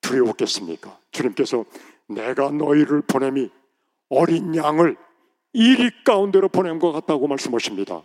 [0.00, 0.98] 두려웠겠습니까?
[1.12, 1.64] 주님께서
[2.08, 3.50] 내가 너희를 보냄이
[4.08, 4.96] 어린 양을
[5.52, 8.02] 이리 가운데로 보낸 것 같다고 말씀하십니다.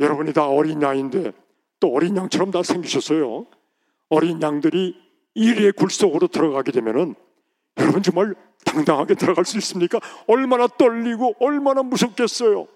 [0.00, 1.32] 여러분이 다 어린 양인데
[1.80, 3.46] 또 어린 양처럼 다 생기셨어요.
[4.08, 4.96] 어린 양들이
[5.34, 7.14] 이리의 굴 속으로 들어가게 되면은
[7.78, 10.00] 여러분 정말 당당하게 들어갈 수 있습니까?
[10.26, 12.66] 얼마나 떨리고 얼마나 무섭겠어요.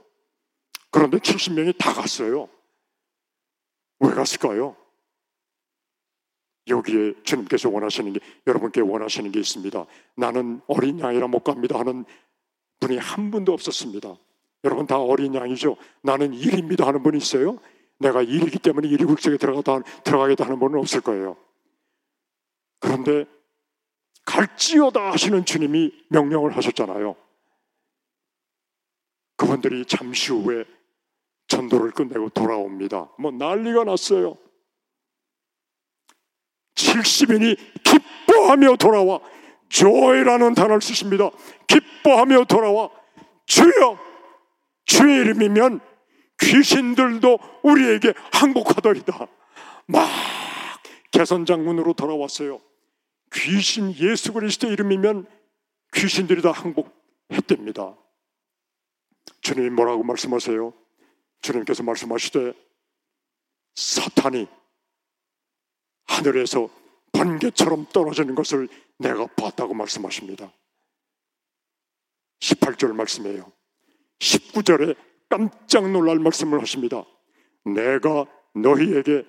[0.90, 2.49] 그런데 70명이 다 갔어요.
[4.01, 4.77] 왜 갔을까요?
[6.68, 9.85] 여기에 주님께서 원하시는 게 여러분께 원하시는 게 있습니다.
[10.16, 12.05] 나는 어린 양이라 못 갑니다 하는
[12.79, 14.14] 분이 한 분도 없었습니다.
[14.64, 15.77] 여러분 다 어린 양이죠.
[16.03, 17.59] 나는 일입니다 하는 분이 있어요.
[18.03, 21.37] 내가 일이기 때문에 일이 국적에 들어가다 들어가겠다 하는 분은 없을 거예요.
[22.81, 23.25] 그런데
[24.27, 27.17] 갈지어다 하시는 주님이 명령을 하셨잖아요.
[29.37, 30.65] 그분들이 잠시 후에
[31.49, 33.11] 전도를 끝내고 돌아옵니다.
[33.19, 34.37] 뭐 난리가 났어요.
[36.75, 39.21] 70인이 기뻐하며 돌아와
[39.69, 41.31] joy라는 단어를 쓰십니다.
[41.67, 42.91] 기뻐하며 돌아와
[43.47, 43.99] 주여
[44.85, 45.81] 주의 이름이면
[46.43, 49.29] 귀신들도 우리에게 항복하더이다.
[49.87, 50.09] 막
[51.13, 52.61] 개선장군으로 돌아왔어요.
[53.33, 55.27] 귀신 예수 그리스도 이름이면
[55.95, 57.97] 귀신들이 다 항복했답니다.
[59.41, 60.73] 주님이 뭐라고 말씀하세요?
[61.41, 62.53] 주님께서 말씀하시되
[63.75, 64.47] 사탄이
[66.07, 66.69] 하늘에서
[67.13, 70.53] 번개처럼 떨어지는 것을 내가 봤다고 말씀하십니다.
[72.41, 73.53] 18절 말씀이에요.
[74.19, 74.97] 19절에
[75.33, 77.07] 깜짝 놀랄 말씀을 하십니다.
[77.64, 79.25] 내가 너희에게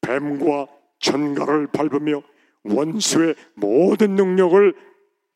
[0.00, 0.66] 뱀과
[0.98, 2.20] 전갈을 밟으며
[2.64, 4.74] 원수의 모든 능력을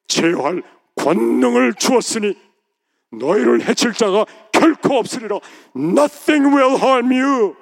[0.09, 0.65] 제어할
[0.97, 2.37] 권능을 주었으니
[3.13, 5.39] 너희를 해칠 자가 결코 없으리라.
[5.77, 7.55] Nothing will harm you.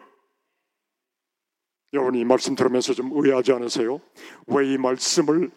[1.93, 4.01] 여러분 이 말씀 들으면서 좀 의아하지 않으세요?
[4.47, 5.51] 왜 이 말씀을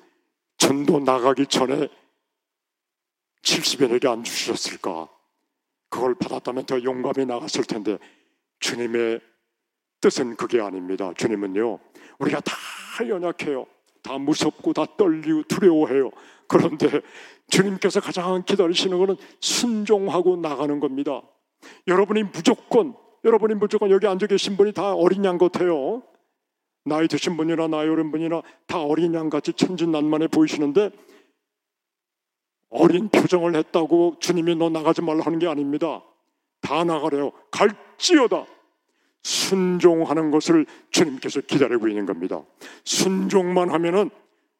[0.58, 1.88] 전도 나가기 전에
[3.44, 5.08] 70인에게 안 주셨을까?
[5.92, 8.00] 그걸 받았다면 더 용감히 나갔을 텐데
[8.60, 9.20] 주님의
[10.00, 11.12] 뜻은 그게 아닙니다.
[11.16, 11.78] 주님은요,
[12.18, 12.56] 우리가 다
[13.08, 13.68] 연약해요.
[14.02, 16.10] 다 무섭고 다 떨리고 두려워해요.
[16.48, 17.02] 그런데
[17.50, 21.22] 주님께서 가장 기다리시는 것은 순종하고 나가는 겁니다.
[21.88, 26.02] 여러분이 무조건, 여러분이 무조건 여기 앉아 계신 분이 다 어린 양 같아요.
[26.84, 30.90] 나이 드신 분이나 나이 어린 분이나 다 어린 양 같이 천진난만해 보이시는데
[32.72, 36.02] 어린 표정을 했다고 주님이 너 나가지 말라 하는 게 아닙니다.
[36.62, 37.32] 다 나가래요.
[37.52, 38.46] 갈지어다.
[39.24, 42.42] 순종하는 것을 주님께서 기다리고 있는 겁니다.
[42.84, 44.10] 순종만 하면은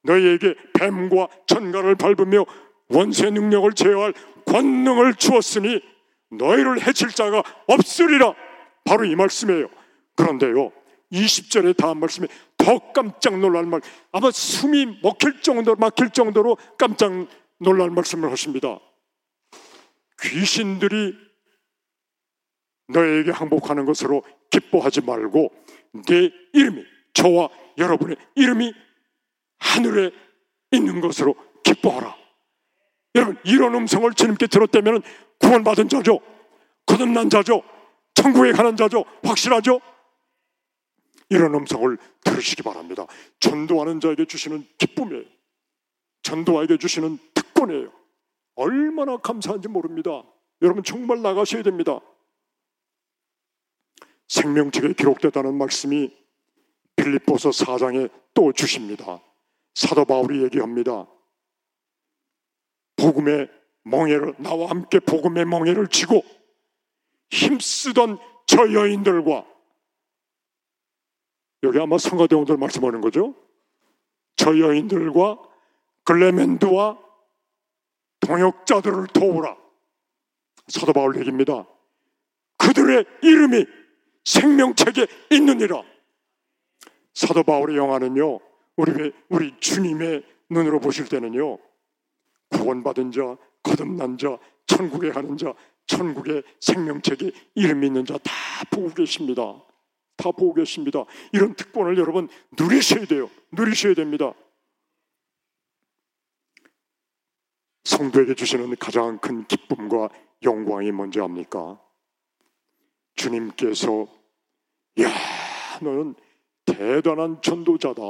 [0.04, 2.46] 너희에게 뱀과 천가를 밟으며
[2.90, 4.14] 원세 능력을 제어할
[4.46, 5.82] 권능을 주었으니
[6.32, 8.34] 너희를 해칠 자가 없으리라.
[8.84, 9.68] 바로 이 말씀이에요.
[10.16, 10.72] 그런데요.
[11.14, 13.82] 20절에 다음 말씀에 더 깜짝 놀랄 말
[14.12, 17.12] 아마 숨이 먹힐 정도로 막힐 정도로 깜짝
[17.62, 18.80] 놀랄 말씀을 하십니다.
[20.22, 21.16] 귀신들이
[22.88, 25.52] 너에게 항복하는 것으로 기뻐하지 말고
[26.08, 26.84] 내 이름이
[27.14, 28.74] 저와 여러분의 이름이
[29.60, 30.12] 하늘에
[30.72, 32.16] 있는 것으로 기뻐하라.
[33.16, 35.04] 여러분 이런 음성을 주님께 들었다면
[35.40, 36.20] 구원받은 자죠.
[36.86, 37.64] 거듭난 자죠.
[38.16, 39.06] 천국에 가는 자죠.
[39.24, 39.80] 확실하죠?
[41.30, 43.06] 이런 음성을 들으시기 바랍니다.
[43.40, 45.24] 전도하는 자에게 주시는 기쁨이에요.
[46.24, 47.18] 전도에게 주시는
[47.62, 47.92] 특권이에요.
[48.56, 50.24] 얼마나 감사한지 모릅니다.
[50.62, 52.00] 여러분 정말 나가셔야 됩니다.
[54.28, 56.16] 생명책에 기록되다는 말씀이
[56.96, 59.22] 빌립보서 4장에 또 주십니다.
[59.74, 61.08] 사도 바울이 얘기합니다.
[62.96, 63.50] 복음의
[63.84, 66.24] 멍해를 나와 함께 복음의 멍해를 지고
[67.32, 69.46] 힘쓰던 저 여인들과
[71.64, 73.36] 여기 아마 성가대원들 말씀하는 거죠.
[74.36, 75.42] 저 여인들과
[76.04, 77.11] 글레멘드와
[78.22, 79.58] 동역자들을 도우라.
[80.68, 81.68] 사도 바울 얘기입니다.
[82.58, 83.66] 그들의 이름이
[84.24, 85.84] 생명책에 있느니라.
[87.14, 88.40] 사도 바울의 영화는요,
[88.78, 91.58] 우리, 우리 주님의 눈으로 보실 때는요,
[92.50, 95.54] 구원받은 자, 거듭난 자, 천국에 가는 자,
[95.88, 98.32] 천국의 생명책에 이름 있는 자 다
[98.70, 99.62] 보고 계십니다.
[100.16, 101.04] 다 보고 계십니다.
[101.34, 103.30] 이런 특권을 여러분 누리셔야 돼요.
[103.52, 104.34] 누리셔야 됩니다.
[107.84, 110.10] 성도에게 주시는 가장 큰 기쁨과
[110.44, 111.80] 영광이 뭔지 압니까?
[113.16, 114.08] 주님께서
[115.02, 115.10] 야
[115.82, 116.16] 너는
[116.66, 118.02] 대단한 전도자다.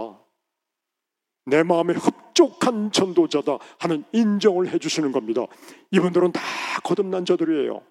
[1.46, 5.46] 내 마음에 흡족한 전도자다 하는 인정을 해주시는 겁니다.
[5.92, 6.42] 이분들은 다
[6.84, 7.82] 거듭난 자들이에요.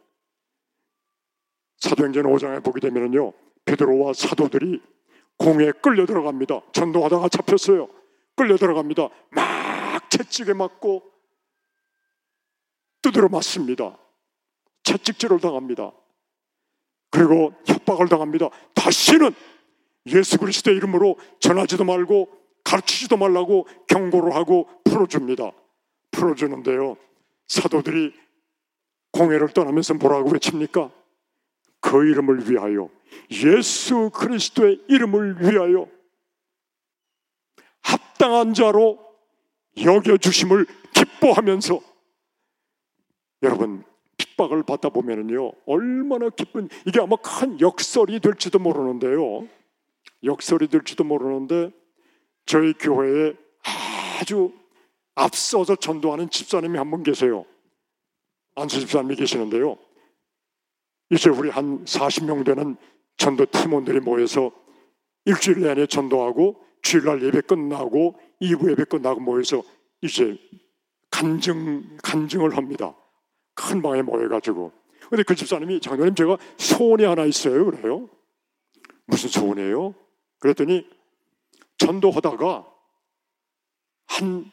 [1.78, 3.32] 사도행전 5장에 보게 되면요.
[3.64, 4.80] 베드로와 사도들이
[5.36, 6.60] 공에 끌려 들어갑니다.
[6.72, 7.88] 전도하다가 잡혔어요.
[8.36, 9.08] 끌려 들어갑니다.
[9.30, 11.02] 막 채찍에 맞고
[13.02, 13.98] 두드려 맞습니다.
[14.82, 15.92] 채찍질을 당합니다.
[17.10, 18.50] 그리고 협박을 당합니다.
[18.74, 19.32] 다시는
[20.06, 22.28] 예수 그리스도의 이름으로 전하지도 말고
[22.64, 25.50] 가르치지도 말라고 경고를 하고 풀어줍니다.
[26.10, 26.96] 풀어주는데요.
[27.48, 28.14] 사도들이
[29.12, 30.90] 공회를 떠나면서 뭐라고 외칩니까?
[31.80, 32.88] 그 이름을 위하여
[33.30, 35.88] 예수 그리스도의 이름을 위하여
[37.82, 38.98] 합당한 자로
[39.82, 41.89] 여겨주심을 기뻐하면서
[43.42, 43.84] 여러분
[44.16, 49.46] 핍박을 받다 보면은요 얼마나 기쁜 이게 아마 큰 역설이 될지도 모르는데요.
[50.24, 51.70] 역설이 될지도 모르는데
[52.46, 53.34] 저희 교회에
[54.20, 54.52] 아주
[55.14, 57.44] 앞서서 전도하는 집사님이 한 분 계세요.
[58.56, 59.76] 안수 집사님이 계시는데요.
[61.10, 62.76] 이제 우리 한 40명 되는
[63.16, 64.52] 전도 팀원들이 모여서
[65.24, 69.62] 일주일 내내 전도하고 주일날 예배 끝나고 2부 예배 끝나고 모여서
[70.02, 70.38] 이제
[71.10, 72.94] 간증 간증을 합니다.
[73.60, 74.72] 큰 방에 모여가지고.
[75.10, 77.66] 근데 그 집사님이 장로님 제가 소원이 하나 있어요.
[77.66, 78.08] 그래요.
[79.06, 79.94] 무슨 소원이에요?
[80.38, 80.88] 그랬더니
[81.78, 82.66] 전도하다가
[84.06, 84.50] 한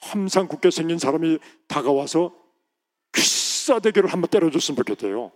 [0.00, 1.38] 험상궂게 생긴 사람이
[1.68, 2.34] 다가와서
[3.14, 5.32] 귀싸대기를 한번 때려줬으면 좋겠대요.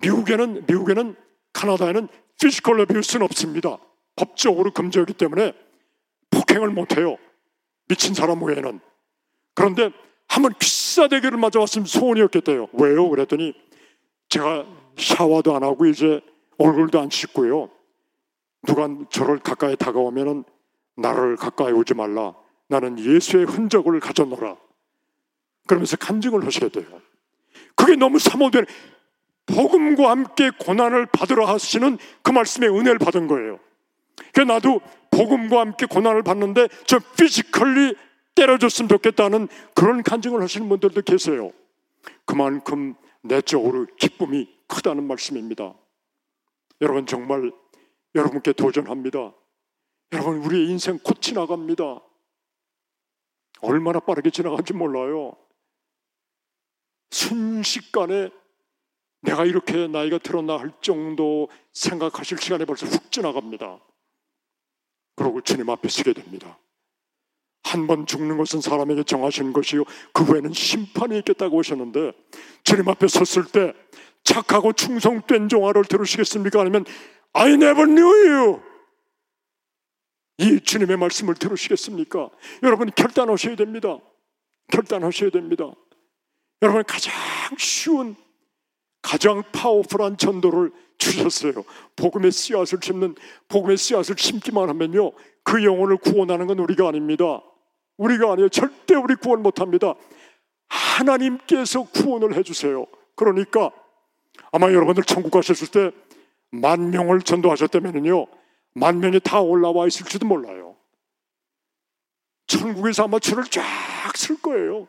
[0.00, 1.16] 미국에는 미국에는
[1.52, 2.08] 카나다에는
[2.40, 3.78] physical abuse는 없습니다.
[4.16, 5.54] 법적으로 금지하기 때문에
[6.30, 7.16] 폭행을 못해요.
[7.88, 8.80] 미친 사람 외에는.
[9.54, 9.90] 그런데
[10.28, 12.68] 한번 귀싸대기를 맞아왔으면 소원이었겠대요.
[12.74, 13.08] 왜요?
[13.08, 13.54] 그랬더니
[14.28, 14.66] 제가
[14.96, 16.20] 샤워도 안 하고 이제
[16.58, 17.70] 얼굴도 안 씻고요.
[18.66, 20.44] 누가 저를 가까이 다가오면은
[20.96, 22.34] 나를 가까이 오지 말라.
[22.68, 24.56] 나는 예수의 흔적을 가졌노라.
[25.66, 26.84] 그러면서 간증을 하시겠대요.
[27.74, 28.66] 그게 너무 사모되는
[29.46, 33.58] 복음과 함께 고난을 받으러 하시는 그 말씀의 은혜를 받은 거예요.
[34.32, 37.94] 그 나도 복음과 함께 고난을 받는데 저 physically
[38.38, 41.52] 때려줬으면 좋겠다는 그런 간증을 하시는 분들도 계세요.
[42.24, 45.74] 그만큼 내적으로 기쁨이 크다는 말씀입니다.
[46.80, 47.50] 여러분 정말
[48.14, 49.34] 여러분께 도전합니다.
[50.12, 52.00] 여러분 우리의 인생 곧 지나갑니다.
[53.60, 55.36] 얼마나 빠르게 지나간지 몰라요.
[57.10, 58.30] 순식간에
[59.22, 63.80] 내가 이렇게 나이가 들었나 할 정도 생각하실 시간이 벌써 훅 지나갑니다.
[65.16, 66.56] 그러고 주님 앞에 서게 됩니다.
[67.68, 69.84] 한 번 죽는 것은 사람에게 정하신 것이요.
[70.12, 72.12] 그 후에는 심판이 있겠다고 하셨는데
[72.64, 73.74] 주님 앞에 섰을 때
[74.24, 76.60] 착하고 충성된 종아를 들으시겠습니까?
[76.62, 76.84] 아니면
[77.34, 78.60] I never knew you.
[80.38, 82.30] 이 주님의 말씀을 들으시겠습니까?
[82.62, 83.98] 여러분 결단하셔야 됩니다.
[84.68, 85.70] 결단하셔야 됩니다.
[86.62, 87.12] 여러분 가장
[87.58, 88.16] 쉬운
[89.02, 91.64] 가장 파워풀한 전도를 주셨어요.
[91.96, 93.14] 복음의 씨앗을 심는
[93.48, 95.12] 복음의 씨앗을 심기만 하면요.
[95.44, 97.42] 그 영혼을 구원하는 건 우리가 아닙니다.
[97.98, 98.48] 우리가 아니에요.
[98.48, 99.94] 절대 우리 구원 못 합니다.
[100.68, 102.86] 하나님께서 구원을 해 주세요.
[103.14, 103.70] 그러니까
[104.50, 106.08] 아마 여러분들 천국 가셨을 때
[106.50, 108.26] 만 명을 전도하셨다면요.
[108.74, 110.76] 만 명이 다 올라와 있을지도 몰라요.
[112.46, 113.62] 천국에서 아마 줄을 쫙
[114.16, 114.88] 쓸 거예요.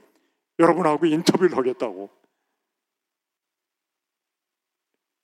[0.57, 2.10] 여러분하고 인터뷰를 하겠다고.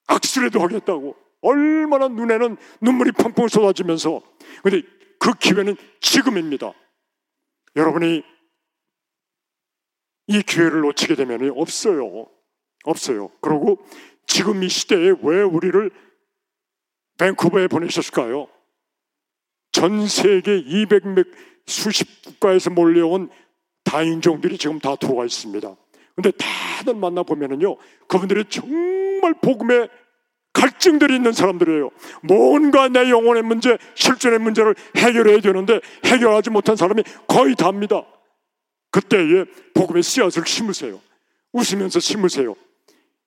[0.08, 1.16] 악수라도 하겠다고.
[1.42, 4.22] 얼마나 눈에는 눈물이 펑펑 쏟아지면서.
[4.62, 4.82] 근데
[5.18, 6.74] 그 기회는 지금입니다.
[7.76, 8.24] 여러분이
[10.28, 12.28] 이 기회를 놓치게 되면 없어요.
[12.84, 13.30] 없어요.
[13.42, 13.86] 그리고
[14.28, 15.92] 지금 이 시대에 왜 우리를
[17.18, 18.48] 밴쿠버에 보내셨을까요?
[19.72, 21.28] 전 세계 200몇
[21.66, 23.30] 수십 국가에서 몰려온
[23.84, 25.76] 다인종들이 지금 다 들어와 있습니다.
[26.16, 27.76] 근데 다들 만나보면은요,
[28.08, 29.90] 그분들이 정말 복음의
[30.56, 31.92] 갈증들이 있는 사람들이에요.
[32.24, 38.04] 뭔가 내 영혼의 문제, 실존의 문제를 해결해야 되는데 해결하지 못한 사람이 거의 다입니다.
[38.90, 39.46] 그때에
[39.76, 41.00] 복음의 씨앗을 심으세요.
[41.54, 42.56] 웃으면서 심으세요.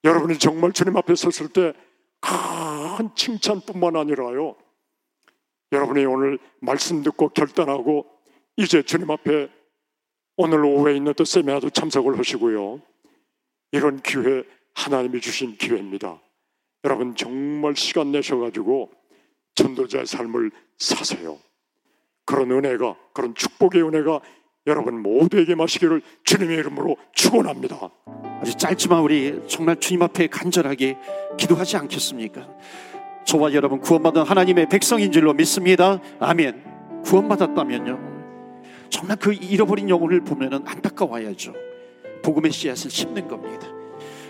[0.02, 1.72] 여러분이 정말 주님 앞에 섰을 때
[2.20, 4.56] 큰 칭찬뿐만 아니라요.
[5.72, 8.06] 여러분이 오늘 말씀 듣고 결단하고
[8.56, 9.48] 이제 주님 앞에
[10.36, 12.80] 오늘 오후에 있는 또 세미나도 참석을 하시고요.
[13.72, 16.20] 이런 기회 하나님이 주신 기회입니다.
[16.84, 18.90] 여러분 정말 시간 내셔가지고
[19.54, 21.38] 전도자의 삶을 사세요.
[22.24, 24.20] 그런 은혜가 그런 축복의 은혜가
[24.66, 27.90] 여러분 모두에게 마시기를 주님의 이름으로 축원합니다.
[28.40, 30.96] 아주 짧지만 우리 정말 주님 앞에 간절하게
[31.38, 32.46] 기도하지 않겠습니까?
[33.24, 36.00] 저와 여러분 구원받은 하나님의 백성인 줄로 믿습니다.
[36.20, 37.02] 아멘.
[37.04, 38.18] 구원받았다면요.
[38.90, 41.54] 정말 그 잃어버린 영혼을 보면은 안타까워야죠.
[42.22, 43.68] 복음의 씨앗을 심는 겁니다.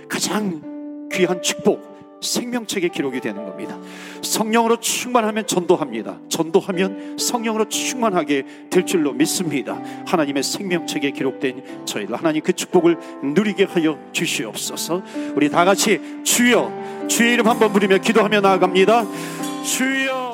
[0.09, 1.88] 가장 귀한 축복,
[2.20, 3.78] 생명책에 기록이 되는 겁니다.
[4.22, 6.18] 성령으로 충만하면 전도합니다.
[6.28, 9.80] 전도하면 성령으로 충만하게 될 줄로 믿습니다.
[10.06, 15.02] 하나님의 생명책에 기록된 저희를 하나님 그 축복을 누리게 하여 주시옵소서.
[15.34, 19.06] 우리 다 같이 주여 주의 이름 한번 부르며 기도하며 나아갑니다.
[19.64, 20.28] 주여